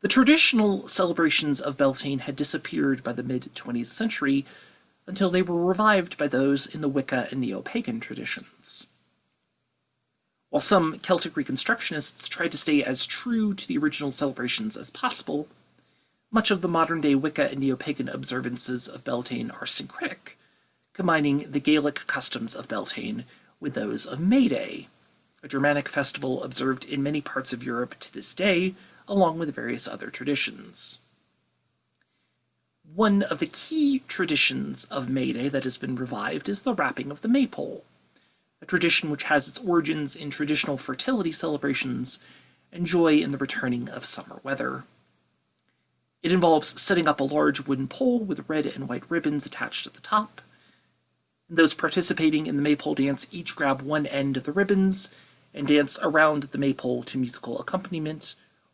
The 0.01 0.07
traditional 0.07 0.87
celebrations 0.87 1.59
of 1.59 1.77
Beltane 1.77 2.19
had 2.19 2.35
disappeared 2.35 3.03
by 3.03 3.11
the 3.11 3.23
mid 3.23 3.49
20th 3.55 3.87
century 3.87 4.45
until 5.07 5.29
they 5.29 5.41
were 5.41 5.65
revived 5.65 6.17
by 6.17 6.27
those 6.27 6.67
in 6.67 6.81
the 6.81 6.87
Wicca 6.87 7.27
and 7.31 7.41
neo 7.41 7.61
pagan 7.61 7.99
traditions. 7.99 8.87
While 10.55 10.61
some 10.61 10.99
Celtic 10.99 11.33
Reconstructionists 11.33 12.29
tried 12.29 12.53
to 12.53 12.57
stay 12.57 12.81
as 12.81 13.05
true 13.05 13.53
to 13.53 13.67
the 13.67 13.77
original 13.77 14.13
celebrations 14.13 14.77
as 14.77 14.89
possible, 14.89 15.49
much 16.31 16.49
of 16.49 16.61
the 16.61 16.69
modern 16.69 17.01
day 17.01 17.13
Wicca 17.13 17.51
and 17.51 17.59
neo 17.59 17.75
pagan 17.75 18.07
observances 18.07 18.87
of 18.87 19.03
Beltane 19.03 19.51
are 19.51 19.65
syncretic, 19.65 20.37
combining 20.93 21.51
the 21.51 21.59
Gaelic 21.59 22.07
customs 22.07 22.55
of 22.55 22.69
Beltane 22.69 23.25
with 23.59 23.73
those 23.73 24.05
of 24.05 24.21
May 24.21 24.47
Day, 24.47 24.87
a 25.43 25.49
Germanic 25.49 25.89
festival 25.89 26.41
observed 26.41 26.85
in 26.85 27.03
many 27.03 27.19
parts 27.19 27.51
of 27.51 27.61
Europe 27.61 27.99
to 27.99 28.13
this 28.13 28.33
day, 28.33 28.75
along 29.09 29.37
with 29.37 29.53
various 29.53 29.89
other 29.89 30.09
traditions. 30.09 30.99
One 32.95 33.23
of 33.23 33.39
the 33.39 33.47
key 33.47 34.03
traditions 34.07 34.85
of 34.85 35.09
May 35.09 35.33
Day 35.33 35.49
that 35.49 35.65
has 35.65 35.75
been 35.75 35.97
revived 35.97 36.47
is 36.47 36.61
the 36.61 36.73
wrapping 36.73 37.11
of 37.11 37.19
the 37.19 37.27
maypole, 37.27 37.83
a 38.65 38.67
tradition 38.67 39.11
which 39.11 39.23
has 39.23 39.47
its 39.47 39.59
origins 39.59 40.15
in 40.15 40.31
traditional 40.31 40.75
fertility 40.75 41.31
celebrations 41.31 42.17
and 42.71 42.87
joy 42.87 43.13
in 43.19 43.29
the 43.29 43.37
returning 43.37 43.87
of 43.89 44.05
summer 44.05 44.39
weather. 44.41 44.85
It 46.23 46.31
involves 46.31 46.81
setting 46.81 47.07
up 47.07 47.19
a 47.19 47.23
large 47.23 47.67
wooden 47.67 47.87
pole 47.87 48.17
with 48.17 48.49
red 48.49 48.65
and 48.65 48.89
white 48.89 49.03
ribbons 49.07 49.45
attached 49.45 49.85
at 49.85 49.93
the 49.93 50.01
top. 50.01 50.41
And 51.47 51.59
those 51.59 51.75
participating 51.75 52.47
in 52.47 52.55
the 52.55 52.63
maypole 52.63 52.95
dance 52.95 53.27
each 53.31 53.55
grab 53.55 53.83
one 53.83 54.07
end 54.07 54.35
of 54.35 54.45
the 54.45 54.51
ribbons 54.51 55.09
and 55.53 55.67
dance 55.67 55.99
around 56.01 56.43
the 56.45 56.57
maypole 56.57 57.03
to 57.03 57.19
musical 57.19 57.59
accompaniment, 57.59 58.33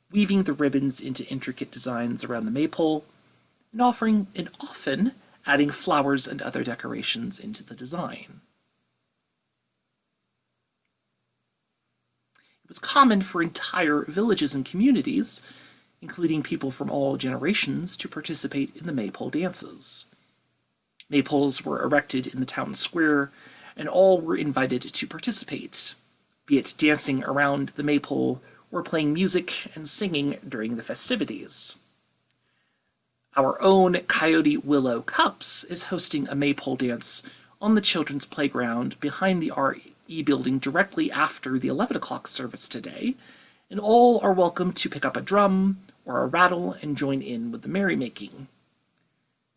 weaving 0.10 0.44
the 0.44 0.54
ribbons 0.54 1.02
into 1.02 1.28
intricate 1.28 1.70
designs 1.70 2.24
around 2.24 2.46
the 2.46 2.52
maypole, 2.52 3.04
and 3.74 3.82
offering 3.82 4.28
and 4.36 4.50
often 4.62 5.12
adding 5.46 5.70
flowers 5.70 6.28
and 6.28 6.42
other 6.42 6.64
decorations 6.64 7.38
into 7.38 7.62
the 7.62 7.76
design. 7.76 8.40
Was 12.72 12.80
common 12.80 13.22
for 13.22 13.44
entire 13.44 14.06
villages 14.06 14.56
and 14.56 14.64
communities, 14.64 15.42
including 16.02 16.42
people 16.42 16.72
from 16.72 16.90
all 16.90 17.18
generations, 17.18 17.98
to 17.98 18.08
participate 18.08 18.74
in 18.78 18.86
the 18.86 18.94
maypole 18.94 19.30
dances. 19.30 20.06
Maypoles 21.12 21.66
were 21.66 21.84
erected 21.84 22.28
in 22.28 22.40
the 22.40 22.46
town 22.46 22.76
square, 22.76 23.30
and 23.76 23.90
all 23.90 24.22
were 24.22 24.38
invited 24.38 24.84
to 24.84 25.06
participate, 25.06 25.96
be 26.46 26.58
it 26.58 26.74
dancing 26.78 27.26
around 27.26 27.74
the 27.76 27.84
maypole 27.84 28.42
or 28.72 28.84
playing 28.84 29.12
music 29.12 29.54
and 29.76 29.86
singing 29.86 30.38
during 30.48 30.78
the 30.78 30.82
festivities. 30.82 31.76
Our 33.36 33.62
own 33.62 34.00
Coyote 34.08 34.56
Willow 34.56 35.02
CUUPS 35.02 35.66
is 35.66 35.84
hosting 35.92 36.30
a 36.30 36.36
maypole 36.36 36.78
dance 36.78 37.22
on 37.60 37.76
the 37.76 37.82
children's 37.82 38.26
playground 38.26 38.98
behind 39.02 39.44
the 39.44 39.52
RE 39.58 39.94
building 40.22 40.60
directly 40.60 41.10
after 41.10 41.58
the 41.58 41.70
11 41.70 41.96
o'clock 41.96 42.28
service 42.28 42.68
today, 42.68 43.16
and 43.70 43.80
all 43.80 44.20
are 44.20 44.34
welcome 44.34 44.74
to 44.74 44.90
pick 44.90 45.06
up 45.06 45.16
a 45.16 45.22
drum 45.22 45.80
or 46.04 46.22
a 46.22 46.28
rattle 46.28 46.74
and 46.82 46.98
join 46.98 47.22
in 47.22 47.52
with 47.52 47.62
the 47.62 47.70
merrymaking. 47.70 48.48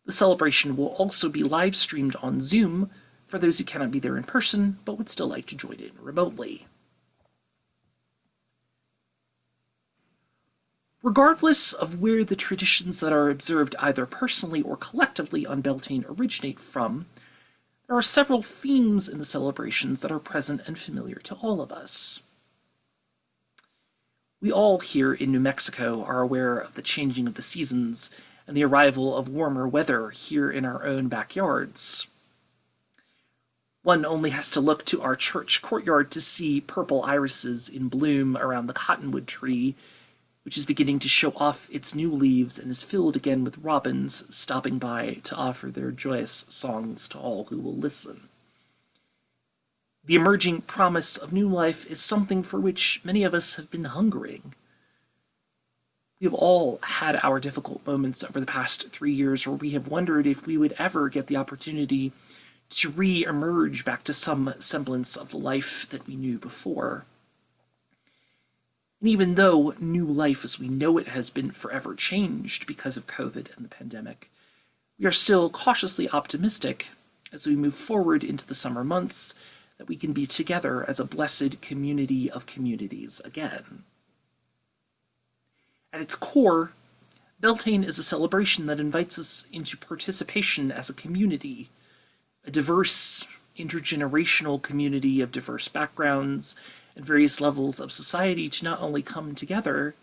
The 0.05 0.13
celebration 0.13 0.77
will 0.77 0.93
also 0.93 1.27
be 1.27 1.43
live 1.43 1.75
streamed 1.75 2.15
on 2.21 2.39
Zoom 2.39 2.89
for 3.27 3.37
those 3.37 3.57
who 3.57 3.65
cannot 3.65 3.91
be 3.91 3.99
there 3.99 4.15
in 4.15 4.23
person 4.23 4.79
but 4.85 4.97
would 4.97 5.09
still 5.09 5.27
like 5.27 5.47
to 5.47 5.55
join 5.55 5.75
in 5.75 5.91
remotely. 5.99 6.67
Regardless 11.05 11.71
of 11.71 12.01
where 12.01 12.23
the 12.23 12.35
traditions 12.35 12.99
that 12.99 13.13
are 13.13 13.29
observed 13.29 13.75
either 13.77 14.07
personally 14.07 14.63
or 14.63 14.75
collectively 14.75 15.45
on 15.45 15.61
Beltane 15.61 16.05
originate 16.07 16.59
from, 16.59 17.05
there 17.87 17.97
are 17.97 18.01
several 18.01 18.41
themes 18.41 19.07
in 19.07 19.19
the 19.19 19.25
celebrations 19.25 20.01
that 20.01 20.11
are 20.11 20.19
present 20.19 20.61
and 20.65 20.77
familiar 20.77 21.17
to 21.17 21.35
all 21.35 21.61
of 21.61 21.71
us. 21.71 22.21
We 24.41 24.51
all 24.51 24.79
here 24.79 25.13
in 25.13 25.31
New 25.31 25.39
Mexico 25.39 26.03
are 26.03 26.21
aware 26.21 26.57
of 26.57 26.75
the 26.75 26.81
changing 26.81 27.27
of 27.27 27.35
the 27.35 27.41
seasons 27.41 28.09
and 28.47 28.55
the 28.55 28.63
arrival 28.63 29.15
of 29.15 29.29
warmer 29.29 29.67
weather 29.67 30.09
here 30.09 30.51
in 30.51 30.65
our 30.65 30.85
own 30.85 31.07
backyards. 31.07 32.07
One 33.83 34.05
only 34.05 34.31
has 34.31 34.49
to 34.51 34.61
look 34.61 34.83
to 34.85 35.01
our 35.01 35.15
church 35.15 35.61
courtyard 35.61 36.09
to 36.11 36.21
see 36.21 36.61
purple 36.61 37.03
irises 37.03 37.69
in 37.69 37.87
bloom 37.87 38.35
around 38.35 38.67
the 38.67 38.73
cottonwood 38.73 39.27
tree 39.27 39.75
which 40.45 40.59
is 40.59 40.65
beginning 40.65 40.99
to 40.99 41.09
show 41.09 41.33
off 41.37 41.67
its 41.71 41.95
new 41.95 42.11
leaves 42.11 42.59
and 42.59 42.69
is 42.69 42.83
filled 42.83 43.15
again 43.15 43.43
with 43.43 43.57
robins 43.57 44.23
stopping 44.33 44.77
by 44.77 45.15
to 45.23 45.35
offer 45.35 45.67
their 45.67 45.89
joyous 45.89 46.45
songs 46.47 47.09
to 47.09 47.17
all 47.17 47.45
who 47.45 47.59
will 47.59 47.75
listen. 47.75 48.29
The 50.05 50.13
emerging 50.13 50.61
promise 50.61 51.17
of 51.17 51.33
new 51.33 51.49
life 51.49 51.87
is 51.87 51.99
something 51.99 52.43
for 52.43 52.59
which 52.59 53.01
many 53.03 53.23
of 53.23 53.33
us 53.33 53.55
have 53.55 53.71
been 53.71 53.85
hungering. 53.85 54.53
We 56.19 56.25
have 56.25 56.33
all 56.35 56.77
had 56.83 57.19
our 57.23 57.39
difficult 57.39 57.85
moments 57.87 58.23
over 58.23 58.39
the 58.39 58.45
past 58.45 58.89
three 58.89 59.13
years 59.13 59.47
where 59.47 59.55
we 59.55 59.71
have 59.71 59.87
wondered 59.87 60.27
if 60.27 60.45
we 60.45 60.57
would 60.57 60.75
ever 60.77 61.09
get 61.09 61.25
the 61.25 61.37
opportunity 61.37 62.13
to 62.69 62.89
re 62.89 63.25
emerge 63.25 63.83
back 63.83 64.03
to 64.03 64.13
some 64.13 64.53
semblance 64.59 65.15
of 65.15 65.31
the 65.31 65.37
life 65.37 65.87
that 65.89 66.05
we 66.05 66.15
knew 66.15 66.37
before. 66.37 67.05
And 69.05 69.11
even 69.11 69.35
though 69.35 69.75
new 69.79 70.07
life 70.07 70.43
as 70.43 70.59
we 70.59 70.67
know 70.67 70.97
it 70.97 71.09
has 71.09 71.29
been 71.29 71.51
forever 71.51 71.93
changed 71.93 72.65
because 72.65 72.97
of 72.97 73.05
COVID 73.05 73.55
and 73.55 73.63
the 73.63 73.69
pandemic, 73.69 74.31
we 74.97 75.05
are 75.05 75.11
still 75.11 75.47
cautiously 75.47 76.09
optimistic 76.09 76.87
as 77.31 77.45
we 77.45 77.55
move 77.55 77.75
forward 77.75 78.23
into 78.23 78.47
the 78.47 78.55
summer 78.55 78.83
months 78.83 79.35
that 79.77 79.87
we 79.87 79.95
can 79.95 80.11
be 80.11 80.25
together 80.25 80.83
as 80.89 80.99
a 80.99 81.05
blessed 81.05 81.61
community 81.61 82.31
of 82.31 82.47
communities 82.47 83.21
again. 83.23 83.83
At 85.93 86.01
its 86.01 86.15
core, 86.15 86.71
Beltane 87.39 87.83
is 87.83 87.99
a 87.99 88.03
celebration 88.03 88.65
that 88.65 88.79
invites 88.79 89.19
us 89.19 89.45
into 89.53 89.77
participation 89.77 90.71
as 90.71 90.89
a 90.89 90.93
community, 90.93 91.69
a 92.43 92.49
diverse, 92.49 93.23
intergenerational 93.55 94.59
community 94.63 95.21
of 95.21 95.31
diverse 95.31 95.67
backgrounds 95.67 96.55
and 96.95 97.05
various 97.05 97.41
levels 97.41 97.79
of 97.79 97.91
society 97.91 98.49
to 98.49 98.63
not 98.63 98.81
only 98.81 99.01
come 99.01 99.35
together, 99.35 99.95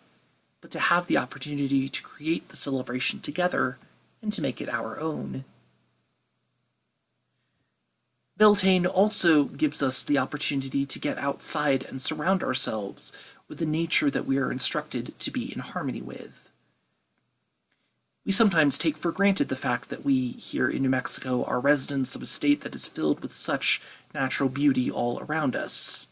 but 0.60 0.70
to 0.70 0.78
have 0.78 1.06
the 1.06 1.16
opportunity 1.16 1.88
to 1.88 2.02
create 2.02 2.48
the 2.48 2.56
celebration 2.56 3.20
together 3.20 3.78
and 4.22 4.32
to 4.32 4.42
make 4.42 4.60
it 4.60 4.68
our 4.68 4.98
own. 5.00 5.44
Beltane 8.36 8.86
also 8.86 9.44
gives 9.44 9.82
us 9.82 10.02
the 10.02 10.18
opportunity 10.18 10.86
to 10.86 10.98
get 10.98 11.18
outside 11.18 11.84
and 11.84 12.00
surround 12.00 12.42
ourselves 12.42 13.12
with 13.48 13.58
the 13.58 13.66
nature 13.66 14.10
that 14.10 14.26
we 14.26 14.38
are 14.38 14.50
instructed 14.50 15.18
to 15.18 15.30
be 15.30 15.52
in 15.52 15.60
harmony 15.60 16.00
with. 16.00 16.50
We 18.24 18.32
sometimes 18.32 18.78
take 18.78 18.96
for 18.96 19.10
granted 19.10 19.48
the 19.48 19.56
fact 19.56 19.88
that 19.88 20.04
we 20.04 20.32
here 20.32 20.68
in 20.68 20.82
New 20.82 20.88
Mexico 20.88 21.44
are 21.44 21.60
residents 21.60 22.14
of 22.14 22.22
a 22.22 22.26
state 22.26 22.60
that 22.62 22.74
is 22.74 22.86
filled 22.86 23.20
with 23.20 23.32
such 23.32 23.82
natural 24.14 24.48
beauty 24.48 24.90
all 24.90 25.20
around 25.20 25.56
us 25.56 26.06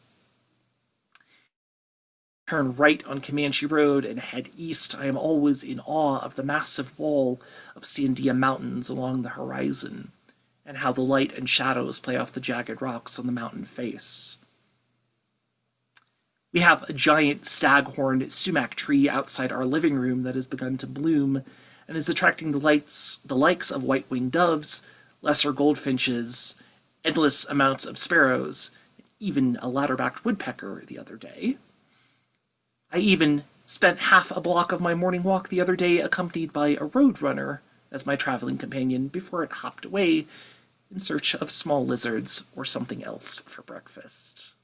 turn 2.51 2.75
right 2.75 3.07
on 3.07 3.21
Comanche 3.21 3.65
Road 3.65 4.05
and 4.05 4.19
head 4.19 4.49
east, 4.57 4.97
I 4.99 5.07
am 5.07 5.17
always 5.17 5.63
in 5.63 5.79
awe 5.87 6.19
of 6.19 6.35
the 6.35 6.43
massive 6.43 6.99
wall 6.99 7.41
of 7.77 7.85
Sandia 7.85 8.37
Mountains 8.37 8.89
along 8.89 9.23
the 9.23 9.29
horizon, 9.29 10.11
and 10.67 10.79
how 10.79 10.91
the 10.91 11.01
light 11.01 11.33
and 11.33 11.49
shadows 11.49 12.01
play 12.01 12.17
off 12.17 12.33
the 12.33 12.41
jagged 12.41 12.83
rocks 12.83 13.21
on 13.21 13.27
the 13.27 13.33
mountain 13.33 13.65
face. 13.65 14.39
We 16.53 16.59
have 16.59 16.83
a 16.89 16.93
giant 16.93 17.47
staghorn 17.47 18.29
sumac 18.31 18.75
tree 18.75 19.09
outside 19.09 19.53
our 19.53 19.65
living 19.65 19.95
room 19.95 20.23
that 20.23 20.35
has 20.35 20.49
begun 20.49 20.77
to 20.79 20.89
bloom 20.89 21.45
and 21.87 21.97
is 21.97 22.09
attracting 22.09 22.51
the 22.51 22.59
lights 22.59 23.21
the 23.25 23.37
likes 23.37 23.71
of 23.71 23.85
white-winged 23.85 24.33
doves, 24.33 24.83
lesser 25.23 25.53
goldfinches, 25.53 26.57
endless 27.05 27.45
amounts 27.45 27.87
of 27.87 27.97
sparrows, 27.97 28.73
even 29.21 29.57
a 29.63 29.69
ladder-backed 29.69 30.25
woodpecker 30.25 30.83
the 30.89 30.99
other 30.99 31.15
day. 31.15 31.57
I 32.93 32.99
even 32.99 33.45
spent 33.66 33.99
half 33.99 34.32
a 34.32 34.41
block 34.41 34.72
of 34.72 34.80
my 34.80 34.95
morning 34.95 35.22
walk 35.22 35.49
the 35.49 35.61
other 35.61 35.76
day 35.76 36.01
accompanied 36.01 36.53
by 36.53 36.70
a 36.70 36.88
roadrunner 36.88 37.61
as 37.93 38.05
my 38.05 38.16
traveling 38.16 38.59
companion 38.59 39.07
before 39.07 39.45
it 39.45 39.53
hopped 39.53 39.84
away 39.84 40.26
in 40.91 40.99
search 40.99 41.36
of 41.36 41.53
small 41.53 41.86
lizards 41.86 42.43
or 42.57 42.64
something 42.64 43.05
else 43.05 43.41
for 43.41 43.62
breakfast. 43.62 44.55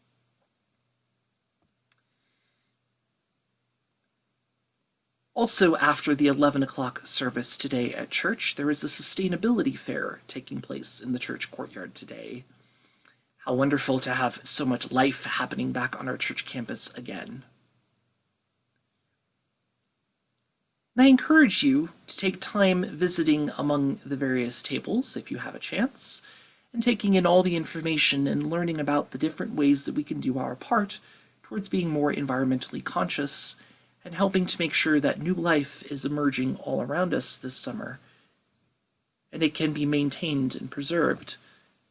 Also, 5.34 5.76
after 5.76 6.14
the 6.14 6.26
11 6.26 6.64
o'clock 6.64 7.02
service 7.06 7.56
today 7.56 7.94
at 7.94 8.10
church, 8.10 8.56
there 8.56 8.70
is 8.70 8.82
a 8.82 8.88
sustainability 8.88 9.78
fair 9.78 10.20
taking 10.26 10.60
place 10.60 10.98
in 10.98 11.12
the 11.12 11.18
church 11.18 11.50
courtyard 11.52 11.94
today. 11.94 12.42
How 13.44 13.54
wonderful 13.54 14.00
to 14.00 14.14
have 14.14 14.40
so 14.42 14.64
much 14.64 14.90
life 14.90 15.24
happening 15.24 15.70
back 15.70 15.94
on 16.00 16.08
our 16.08 16.16
church 16.16 16.44
campus 16.46 16.90
again. 16.94 17.44
And 20.96 21.04
I 21.04 21.08
encourage 21.08 21.62
you 21.62 21.90
to 22.06 22.16
take 22.16 22.40
time 22.40 22.84
visiting 22.84 23.50
among 23.58 24.00
the 24.06 24.16
various 24.16 24.62
tables 24.62 25.14
if 25.14 25.30
you 25.30 25.36
have 25.36 25.54
a 25.54 25.58
chance, 25.58 26.22
and 26.72 26.82
taking 26.82 27.14
in 27.14 27.26
all 27.26 27.42
the 27.42 27.54
information 27.54 28.26
and 28.26 28.48
learning 28.48 28.80
about 28.80 29.10
the 29.10 29.18
different 29.18 29.54
ways 29.54 29.84
that 29.84 29.94
we 29.94 30.02
can 30.02 30.20
do 30.20 30.38
our 30.38 30.56
part 30.56 30.98
towards 31.42 31.68
being 31.68 31.90
more 31.90 32.12
environmentally 32.12 32.82
conscious 32.82 33.56
and 34.06 34.14
helping 34.14 34.46
to 34.46 34.58
make 34.58 34.72
sure 34.72 34.98
that 34.98 35.20
new 35.20 35.34
life 35.34 35.82
is 35.92 36.06
emerging 36.06 36.56
all 36.56 36.80
around 36.80 37.12
us 37.12 37.36
this 37.36 37.54
summer. 37.54 37.98
And 39.32 39.42
it 39.42 39.52
can 39.52 39.74
be 39.74 39.84
maintained 39.84 40.54
and 40.54 40.70
preserved, 40.70 41.36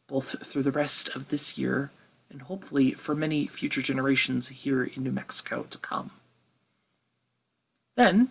both 0.08 0.48
through 0.48 0.64
the 0.64 0.72
rest 0.72 1.10
of 1.10 1.30
this 1.30 1.58
year 1.58 1.92
and 2.32 2.42
hopefully 2.44 2.94
for 2.94 3.14
many 3.14 3.46
future 3.46 3.84
generations 3.84 4.48
here 4.48 4.84
in 4.84 5.04
New 5.04 5.12
Mexico 5.12 5.68
to 5.70 5.78
come. 5.78 6.10
Then, 7.96 8.30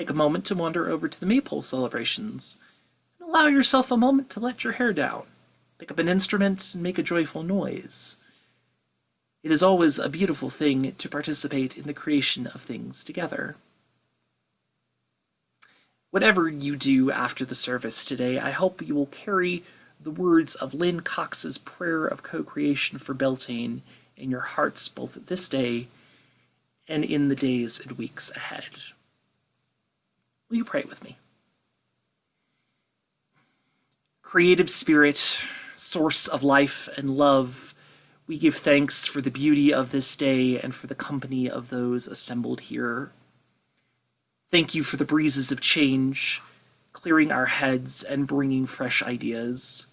Take 0.00 0.08
a 0.08 0.14
moment 0.14 0.46
to 0.46 0.54
wander 0.54 0.88
over 0.88 1.08
to 1.08 1.20
the 1.20 1.26
maypole 1.26 1.60
celebrations 1.60 2.56
and 3.18 3.28
allow 3.28 3.48
yourself 3.48 3.90
a 3.90 3.98
moment 3.98 4.30
to 4.30 4.40
let 4.40 4.64
your 4.64 4.72
hair 4.72 4.94
down. 4.94 5.24
Pick 5.76 5.90
up 5.90 5.98
an 5.98 6.08
instrument 6.08 6.72
and 6.72 6.82
make 6.82 6.96
a 6.96 7.02
joyful 7.02 7.42
noise. 7.42 8.16
It 9.42 9.50
is 9.50 9.62
always 9.62 9.98
a 9.98 10.08
beautiful 10.08 10.48
thing 10.48 10.94
to 10.96 11.08
participate 11.10 11.76
in 11.76 11.84
the 11.84 11.92
creation 11.92 12.46
of 12.46 12.62
things 12.62 13.04
together. 13.04 13.56
Whatever 16.10 16.48
you 16.48 16.76
do 16.76 17.10
after 17.10 17.44
the 17.44 17.54
service 17.54 18.02
today, 18.02 18.38
I 18.38 18.52
hope 18.52 18.80
you 18.80 18.94
will 18.94 19.04
carry 19.04 19.64
the 20.02 20.10
words 20.10 20.54
of 20.54 20.72
Lynn 20.72 21.00
Cox's 21.00 21.58
prayer 21.58 22.06
of 22.06 22.22
co 22.22 22.42
creation 22.42 22.98
for 22.98 23.12
Beltane 23.12 23.82
in 24.16 24.30
your 24.30 24.40
hearts 24.40 24.88
both 24.88 25.26
this 25.26 25.46
day 25.50 25.88
and 26.88 27.04
in 27.04 27.28
the 27.28 27.36
days 27.36 27.78
and 27.78 27.98
weeks 27.98 28.30
ahead. 28.30 28.64
Will 30.50 30.56
you 30.56 30.64
pray 30.64 30.84
with 30.88 31.02
me? 31.04 31.16
Creative 34.22 34.68
Spirit, 34.68 35.38
source 35.76 36.26
of 36.26 36.42
life 36.42 36.88
and 36.96 37.16
love, 37.16 37.74
we 38.26 38.38
give 38.38 38.56
thanks 38.56 39.06
for 39.06 39.20
the 39.20 39.30
beauty 39.30 39.72
of 39.72 39.90
this 39.90 40.14
day 40.16 40.60
and 40.60 40.74
for 40.74 40.86
the 40.86 40.94
company 40.94 41.48
of 41.48 41.70
those 41.70 42.06
assembled 42.06 42.60
here. 42.60 43.12
Thank 44.50 44.74
you 44.74 44.82
for 44.82 44.96
the 44.96 45.04
breezes 45.04 45.52
of 45.52 45.60
change, 45.60 46.42
clearing 46.92 47.30
our 47.30 47.46
heads 47.46 48.02
and 48.02 48.26
bringing 48.26 48.66
fresh 48.66 49.02
ideas. 49.02 49.86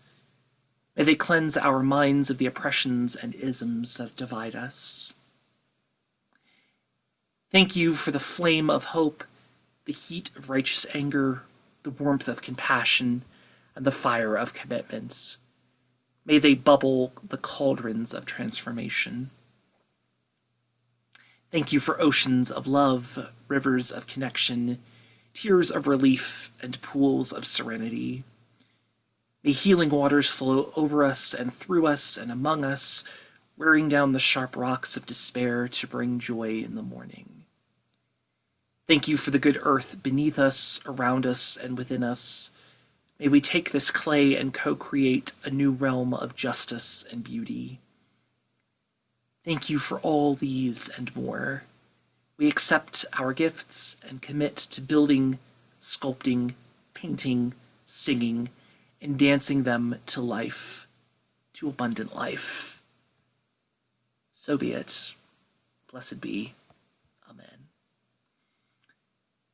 May 0.95 1.03
they 1.03 1.15
cleanse 1.15 1.57
our 1.57 1.83
minds 1.83 2.31
of 2.31 2.39
the 2.39 2.47
oppressions 2.47 3.15
and 3.15 3.35
isms 3.35 3.97
that 3.97 4.15
divide 4.15 4.55
us. 4.55 5.13
Thank 7.51 7.75
you 7.75 7.95
for 7.95 8.11
the 8.11 8.19
flame 8.19 8.69
of 8.69 8.85
hope, 8.85 9.23
the 9.87 9.93
heat 9.93 10.29
of 10.35 10.49
righteous 10.49 10.85
anger, 10.93 11.43
the 11.83 11.89
warmth 11.89 12.27
of 12.27 12.41
compassion, 12.41 13.23
and 13.73 13.85
the 13.85 13.91
fire 13.91 14.35
of 14.35 14.53
commitment. 14.53 15.37
May 16.25 16.39
they 16.39 16.55
bubble 16.55 17.13
the 17.25 17.37
cauldrons 17.37 18.13
of 18.13 18.25
transformation. 18.25 19.31
Thank 21.53 21.71
you 21.71 21.79
for 21.79 22.01
oceans 22.01 22.51
of 22.51 22.67
love, 22.67 23.31
rivers 23.47 23.89
of 23.89 24.07
connection, 24.07 24.79
tears 25.33 25.71
of 25.71 25.87
relief, 25.87 26.51
and 26.61 26.81
pools 26.81 27.31
of 27.31 27.47
serenity. 27.47 28.25
May 29.41 29.53
healing 29.53 29.89
waters 29.89 30.29
flow 30.29 30.73
over 30.75 31.05
us 31.05 31.33
and 31.33 31.53
through 31.53 31.87
us 31.87 32.17
and 32.17 32.29
among 32.29 32.65
us, 32.65 33.05
wearing 33.55 33.87
down 33.87 34.11
the 34.11 34.19
sharp 34.19 34.57
rocks 34.57 34.97
of 34.97 35.05
despair 35.05 35.69
to 35.69 35.87
bring 35.87 36.19
joy 36.19 36.59
in 36.59 36.75
the 36.75 36.81
morning. 36.81 37.36
Thank 38.87 39.09
you 39.09 39.17
for 39.17 39.31
the 39.31 39.39
good 39.39 39.59
earth 39.63 40.01
beneath 40.01 40.39
us, 40.39 40.79
around 40.85 41.25
us, 41.25 41.57
and 41.57 41.77
within 41.77 42.03
us. 42.03 42.51
May 43.19 43.27
we 43.27 43.41
take 43.41 43.71
this 43.71 43.91
clay 43.91 44.35
and 44.35 44.53
co 44.53 44.75
create 44.75 45.33
a 45.43 45.49
new 45.49 45.71
realm 45.71 46.13
of 46.13 46.37
justice 46.37 47.03
and 47.11 47.21
beauty. 47.21 47.79
Thank 49.43 49.69
you 49.69 49.77
for 49.77 49.99
all 49.99 50.35
these 50.35 50.87
and 50.87 51.13
more. 51.17 51.63
We 52.37 52.47
accept 52.47 53.03
our 53.13 53.33
gifts 53.33 53.97
and 54.07 54.21
commit 54.21 54.55
to 54.55 54.79
building, 54.79 55.39
sculpting, 55.81 56.53
painting, 56.93 57.53
singing, 57.85 58.49
and 59.01 59.19
dancing 59.19 59.63
them 59.63 59.99
to 60.05 60.21
life, 60.21 60.87
to 61.53 61.67
abundant 61.67 62.15
life. 62.15 62.81
So 64.33 64.57
be 64.57 64.71
it. 64.71 65.13
Blessed 65.91 66.21
be. 66.21 66.53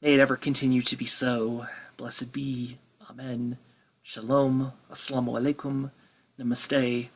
May 0.03 0.15
it 0.15 0.19
ever 0.19 0.35
continue 0.35 0.81
to 0.81 0.97
be 0.97 1.05
so. 1.05 1.65
Blessed 1.95 2.33
be. 2.33 2.77
Amen. 3.09 3.57
Shalom. 4.01 4.73
Assalamu 4.91 5.39
alaikum. 5.39 5.91
Namaste. 6.37 7.07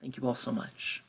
Thank 0.00 0.16
you 0.16 0.26
all 0.26 0.34
so 0.34 0.50
much. 0.50 1.03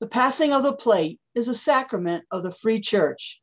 The 0.00 0.06
passing 0.06 0.52
of 0.52 0.62
the 0.62 0.72
plate 0.72 1.20
is 1.34 1.48
a 1.48 1.54
sacrament 1.54 2.24
of 2.30 2.42
the 2.42 2.50
free 2.50 2.80
church 2.80 3.40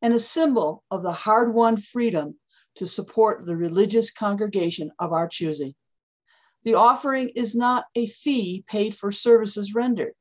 and 0.00 0.14
a 0.14 0.20
symbol 0.20 0.84
of 0.90 1.02
the 1.02 1.12
hard 1.12 1.52
won 1.52 1.76
freedom 1.76 2.38
to 2.76 2.86
support 2.86 3.44
the 3.44 3.56
religious 3.56 4.10
congregation 4.10 4.92
of 4.98 5.12
our 5.12 5.26
choosing. 5.26 5.74
The 6.62 6.74
offering 6.74 7.30
is 7.30 7.54
not 7.54 7.86
a 7.94 8.06
fee 8.06 8.64
paid 8.66 8.94
for 8.94 9.10
services 9.10 9.74
rendered. 9.74 10.14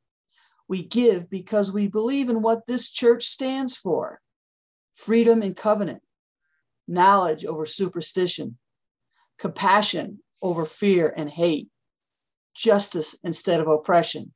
We 0.68 0.84
give 0.84 1.30
because 1.30 1.72
we 1.72 1.88
believe 1.88 2.30
in 2.30 2.42
what 2.42 2.66
this 2.66 2.90
church 2.90 3.26
stands 3.26 3.78
for 3.78 4.22
freedom 4.96 5.44
in 5.44 5.54
covenant, 5.54 6.02
knowledge 6.88 7.46
over 7.46 7.66
superstition, 7.66 8.58
compassion 9.38 10.20
over 10.42 10.66
fear 10.66 11.14
and 11.16 11.30
hate, 11.30 11.68
justice 12.56 13.16
instead 13.24 13.60
of 13.60 13.68
oppression, 13.68 14.34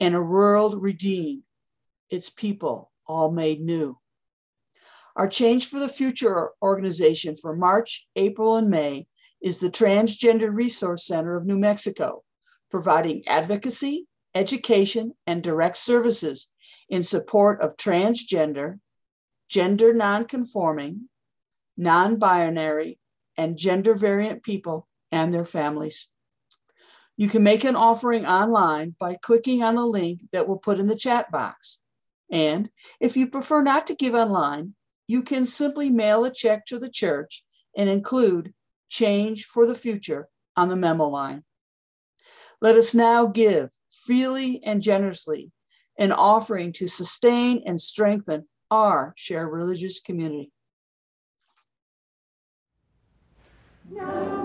and 0.00 0.14
a 0.14 0.22
world 0.22 0.82
redeemed, 0.82 1.42
its 2.10 2.30
people 2.30 2.90
all 3.06 3.30
made 3.30 3.60
new. 3.60 3.98
Our 5.16 5.28
Change 5.28 5.68
for 5.68 5.78
the 5.78 5.88
Future 5.88 6.50
organization 6.60 7.36
for 7.36 7.54
March, 7.54 8.06
April, 8.16 8.56
and 8.56 8.68
May 8.68 9.06
is 9.40 9.60
the 9.60 9.70
Transgender 9.70 10.52
Resource 10.52 11.06
Center 11.06 11.36
of 11.36 11.46
New 11.46 11.58
Mexico, 11.58 12.24
providing 12.70 13.22
advocacy, 13.28 14.06
education, 14.34 15.12
and 15.26 15.42
direct 15.42 15.76
services 15.76 16.50
in 16.88 17.02
support 17.02 17.60
of 17.60 17.76
transgender, 17.76 18.80
gender 19.48 19.94
nonconforming, 19.94 21.08
non 21.76 22.16
binary, 22.16 22.98
and 23.36 23.56
gender 23.56 23.94
variant 23.94 24.42
people 24.42 24.88
and 25.12 25.32
their 25.32 25.44
families. 25.44 26.08
You 27.16 27.28
can 27.28 27.42
make 27.42 27.64
an 27.64 27.76
offering 27.76 28.26
online 28.26 28.96
by 28.98 29.16
clicking 29.22 29.62
on 29.62 29.76
the 29.76 29.86
link 29.86 30.20
that 30.32 30.48
we'll 30.48 30.58
put 30.58 30.78
in 30.78 30.88
the 30.88 30.96
chat 30.96 31.30
box. 31.30 31.80
And 32.30 32.70
if 33.00 33.16
you 33.16 33.28
prefer 33.28 33.62
not 33.62 33.86
to 33.86 33.94
give 33.94 34.14
online, 34.14 34.74
you 35.06 35.22
can 35.22 35.44
simply 35.44 35.90
mail 35.90 36.24
a 36.24 36.32
check 36.32 36.66
to 36.66 36.78
the 36.78 36.88
church 36.88 37.44
and 37.76 37.88
include 37.88 38.52
Change 38.88 39.44
for 39.44 39.66
the 39.66 39.74
Future 39.74 40.28
on 40.56 40.68
the 40.68 40.76
memo 40.76 41.06
line. 41.06 41.44
Let 42.60 42.76
us 42.76 42.94
now 42.94 43.26
give 43.26 43.70
freely 44.06 44.62
and 44.64 44.82
generously 44.82 45.50
an 45.98 46.12
offering 46.12 46.72
to 46.72 46.88
sustain 46.88 47.62
and 47.66 47.80
strengthen 47.80 48.48
our 48.70 49.12
shared 49.16 49.52
religious 49.52 50.00
community. 50.00 50.50
Now 53.90 54.43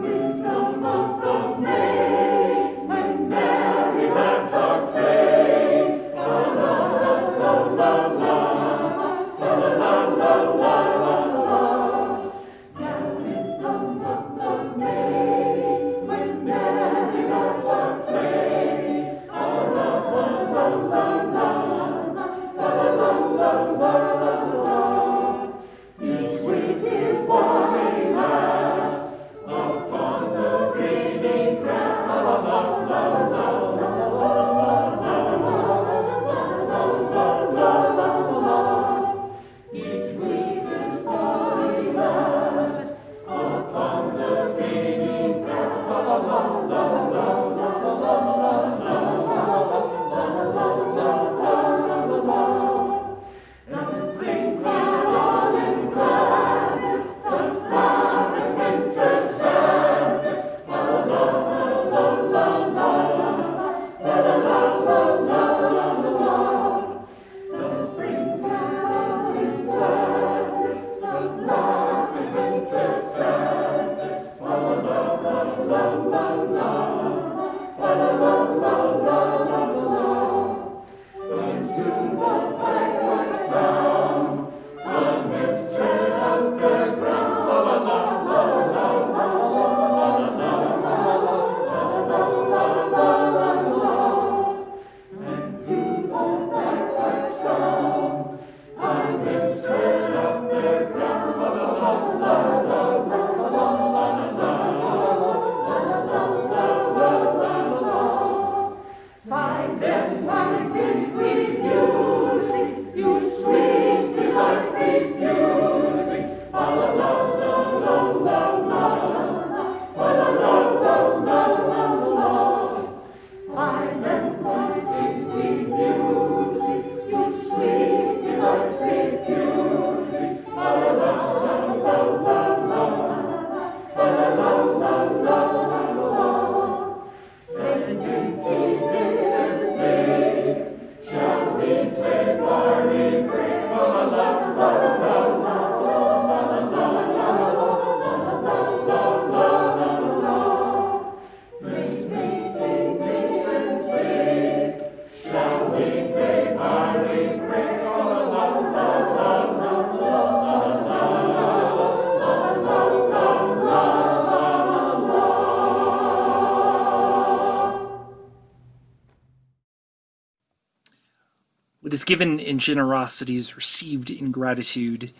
given 172.09 172.39
in 172.39 172.57
generosity 172.57 173.37
is 173.37 173.55
received 173.55 174.09
in 174.09 174.31
gratitude. 174.31 175.11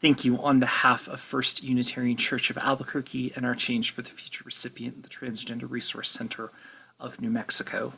Thank 0.00 0.24
you 0.24 0.42
on 0.42 0.60
behalf 0.60 1.06
of 1.06 1.20
First 1.20 1.62
Unitarian 1.62 2.16
Church 2.16 2.48
of 2.48 2.56
Albuquerque 2.56 3.34
and 3.36 3.44
our 3.44 3.54
Change 3.54 3.90
for 3.90 4.00
the 4.00 4.08
Future 4.08 4.42
recipient, 4.42 5.02
the 5.02 5.10
Transgender 5.10 5.70
Resource 5.70 6.10
Center 6.10 6.50
of 6.98 7.20
New 7.20 7.28
Mexico. 7.28 7.92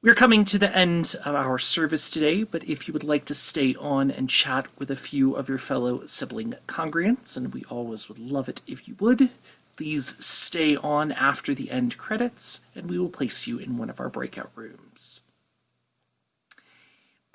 We're 0.00 0.14
coming 0.14 0.44
to 0.44 0.58
the 0.60 0.72
end 0.72 1.16
of 1.24 1.34
our 1.34 1.58
service 1.58 2.08
today, 2.08 2.44
but 2.44 2.62
if 2.62 2.86
you 2.86 2.92
would 2.92 3.02
like 3.02 3.24
to 3.24 3.34
stay 3.34 3.74
on 3.74 4.12
and 4.12 4.30
chat 4.30 4.68
with 4.78 4.92
a 4.92 4.96
few 4.96 5.34
of 5.34 5.48
your 5.48 5.58
fellow 5.58 6.06
sibling 6.06 6.54
congregants, 6.68 7.36
and 7.36 7.52
we 7.52 7.64
always 7.64 8.08
would 8.08 8.20
love 8.20 8.48
it 8.48 8.60
if 8.68 8.86
you 8.86 8.94
would, 9.00 9.30
please 9.76 10.14
stay 10.24 10.76
on 10.76 11.10
after 11.10 11.52
the 11.52 11.72
end 11.72 11.98
credits, 11.98 12.60
and 12.76 12.88
we 12.88 12.96
will 12.96 13.08
place 13.08 13.48
you 13.48 13.58
in 13.58 13.76
one 13.76 13.90
of 13.90 13.98
our 13.98 14.08
breakout 14.08 14.52
rooms. 14.54 15.22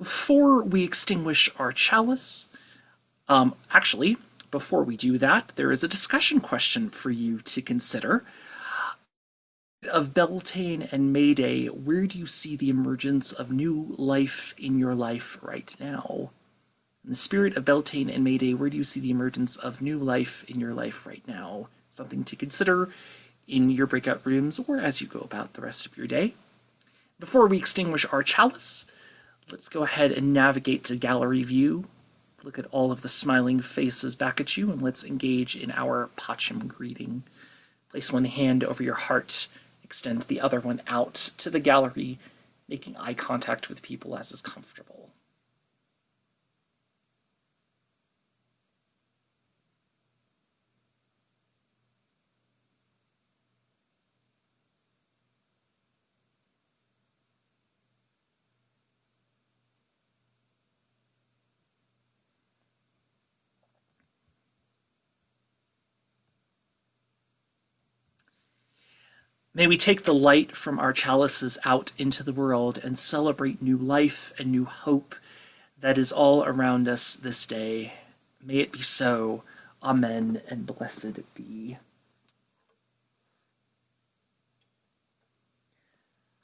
Before 0.06 0.62
we 0.62 0.84
extinguish 0.84 1.50
our 1.58 1.72
chalice, 1.72 2.46
um, 3.28 3.56
actually, 3.72 4.18
before 4.52 4.84
we 4.84 4.96
do 4.96 5.18
that, 5.18 5.52
there 5.56 5.72
is 5.72 5.84
a 5.84 5.88
discussion 5.88 6.40
question 6.40 6.92
for 6.92 7.10
you 7.10 7.40
to 7.40 7.60
consider 7.60 8.24
of 9.90 10.14
Beltane 10.14 10.88
and 10.92 11.12
Mayday, 11.12 11.66
where 11.66 12.06
do 12.06 12.20
you 12.20 12.28
see 12.28 12.56
the 12.56 12.70
emergence 12.70 13.32
of 13.32 13.52
new 13.52 13.96
life 13.98 14.54
in 14.60 14.78
your 14.78 14.94
life 14.94 15.40
right 15.42 15.76
now? 15.80 16.30
In 17.04 17.10
the 17.10 17.16
spirit 17.16 17.58
of 17.58 17.66
Beltane 17.66 18.08
and 18.12 18.24
Mayday, 18.24 18.54
where 18.54 18.70
do 18.70 18.78
you 18.78 18.84
see 18.84 19.00
the 19.00 19.10
emergence 19.10 19.56
of 19.58 19.82
new 19.82 19.98
life 19.98 20.46
in 20.48 20.60
your 20.60 20.76
life 20.76 21.08
right 21.08 21.24
now? 21.28 21.68
Something 21.90 22.24
to 22.26 22.36
consider 22.36 22.90
in 23.48 23.72
your 23.72 23.88
breakout 23.88 24.24
rooms 24.24 24.60
or 24.68 24.78
as 24.78 25.02
you 25.02 25.08
go 25.08 25.22
about 25.22 25.54
the 25.54 25.62
rest 25.62 25.88
of 25.88 25.98
your 25.98 26.06
day. 26.06 26.36
Before 27.20 27.48
we 27.48 27.58
extinguish 27.58 28.06
our 28.12 28.22
chalice, 28.22 28.86
let's 29.52 29.70
go 29.70 29.84
ahead 29.84 30.12
and 30.12 30.34
navigate 30.34 30.84
to 30.86 30.96
gallery 30.96 31.44
view. 31.44 31.86
Look 32.44 32.60
at 32.60 32.68
all 32.72 32.92
of 32.92 33.02
the 33.02 33.10
smiling 33.10 33.62
faces 33.62 34.16
back 34.16 34.40
at 34.40 34.56
you, 34.56 34.72
and 34.72 34.82
let's 34.82 35.04
engage 35.04 35.56
in 35.56 35.72
our 35.72 36.10
Pacham 36.16 36.68
greeting. 36.68 37.24
Place 37.90 38.12
one 38.12 38.26
hand 38.26 38.64
over 38.64 38.84
your 38.84 38.96
heart 38.96 39.48
Extend 39.86 40.24
the 40.24 40.42
other 40.42 40.60
one 40.60 40.82
out 40.88 41.14
to 41.38 41.52
the 41.52 41.60
gallery, 41.60 42.18
making 42.68 42.98
eye 42.98 43.14
contact 43.14 43.70
with 43.70 43.84
people 43.84 44.18
as 44.18 44.32
is 44.32 44.42
comfortable. 44.42 45.05
May 69.56 69.68
we 69.68 69.78
take 69.78 70.04
the 70.04 70.14
light 70.14 70.54
from 70.54 70.80
our 70.80 70.92
chalices 70.92 71.58
out 71.64 71.94
into 71.98 72.24
the 72.24 72.34
world 72.34 72.78
and 72.78 73.00
celebrate 73.00 73.62
new 73.62 73.78
life 73.78 74.34
and 74.38 74.52
new 74.52 74.66
hope 74.66 75.16
that 75.80 75.98
is 75.98 76.12
all 76.12 76.44
around 76.44 76.90
us 76.90 77.16
this 77.16 77.48
day. 77.48 77.94
May 78.44 78.58
it 78.58 78.74
be 78.74 78.82
so. 78.82 79.44
Amen 79.82 80.42
and 80.50 80.66
blessed 80.66 81.22
be. 81.36 81.78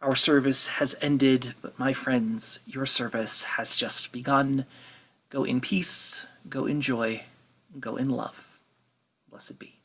Our 0.01 0.15
service 0.15 0.67
has 0.67 0.95
ended, 1.01 1.53
but 1.61 1.77
my 1.77 1.91
friends, 1.91 2.61
your 2.65 2.85
service 2.85 3.43
has 3.43 3.75
just 3.75 4.13
begun. 4.13 4.65
Go 5.29 5.43
in 5.43 5.59
peace, 5.59 6.25
go 6.47 6.65
in 6.65 6.79
joy, 6.79 7.23
go 7.77 7.97
in 7.97 8.09
love. 8.09 8.57
Blessed 9.29 9.59
be. 9.59 9.80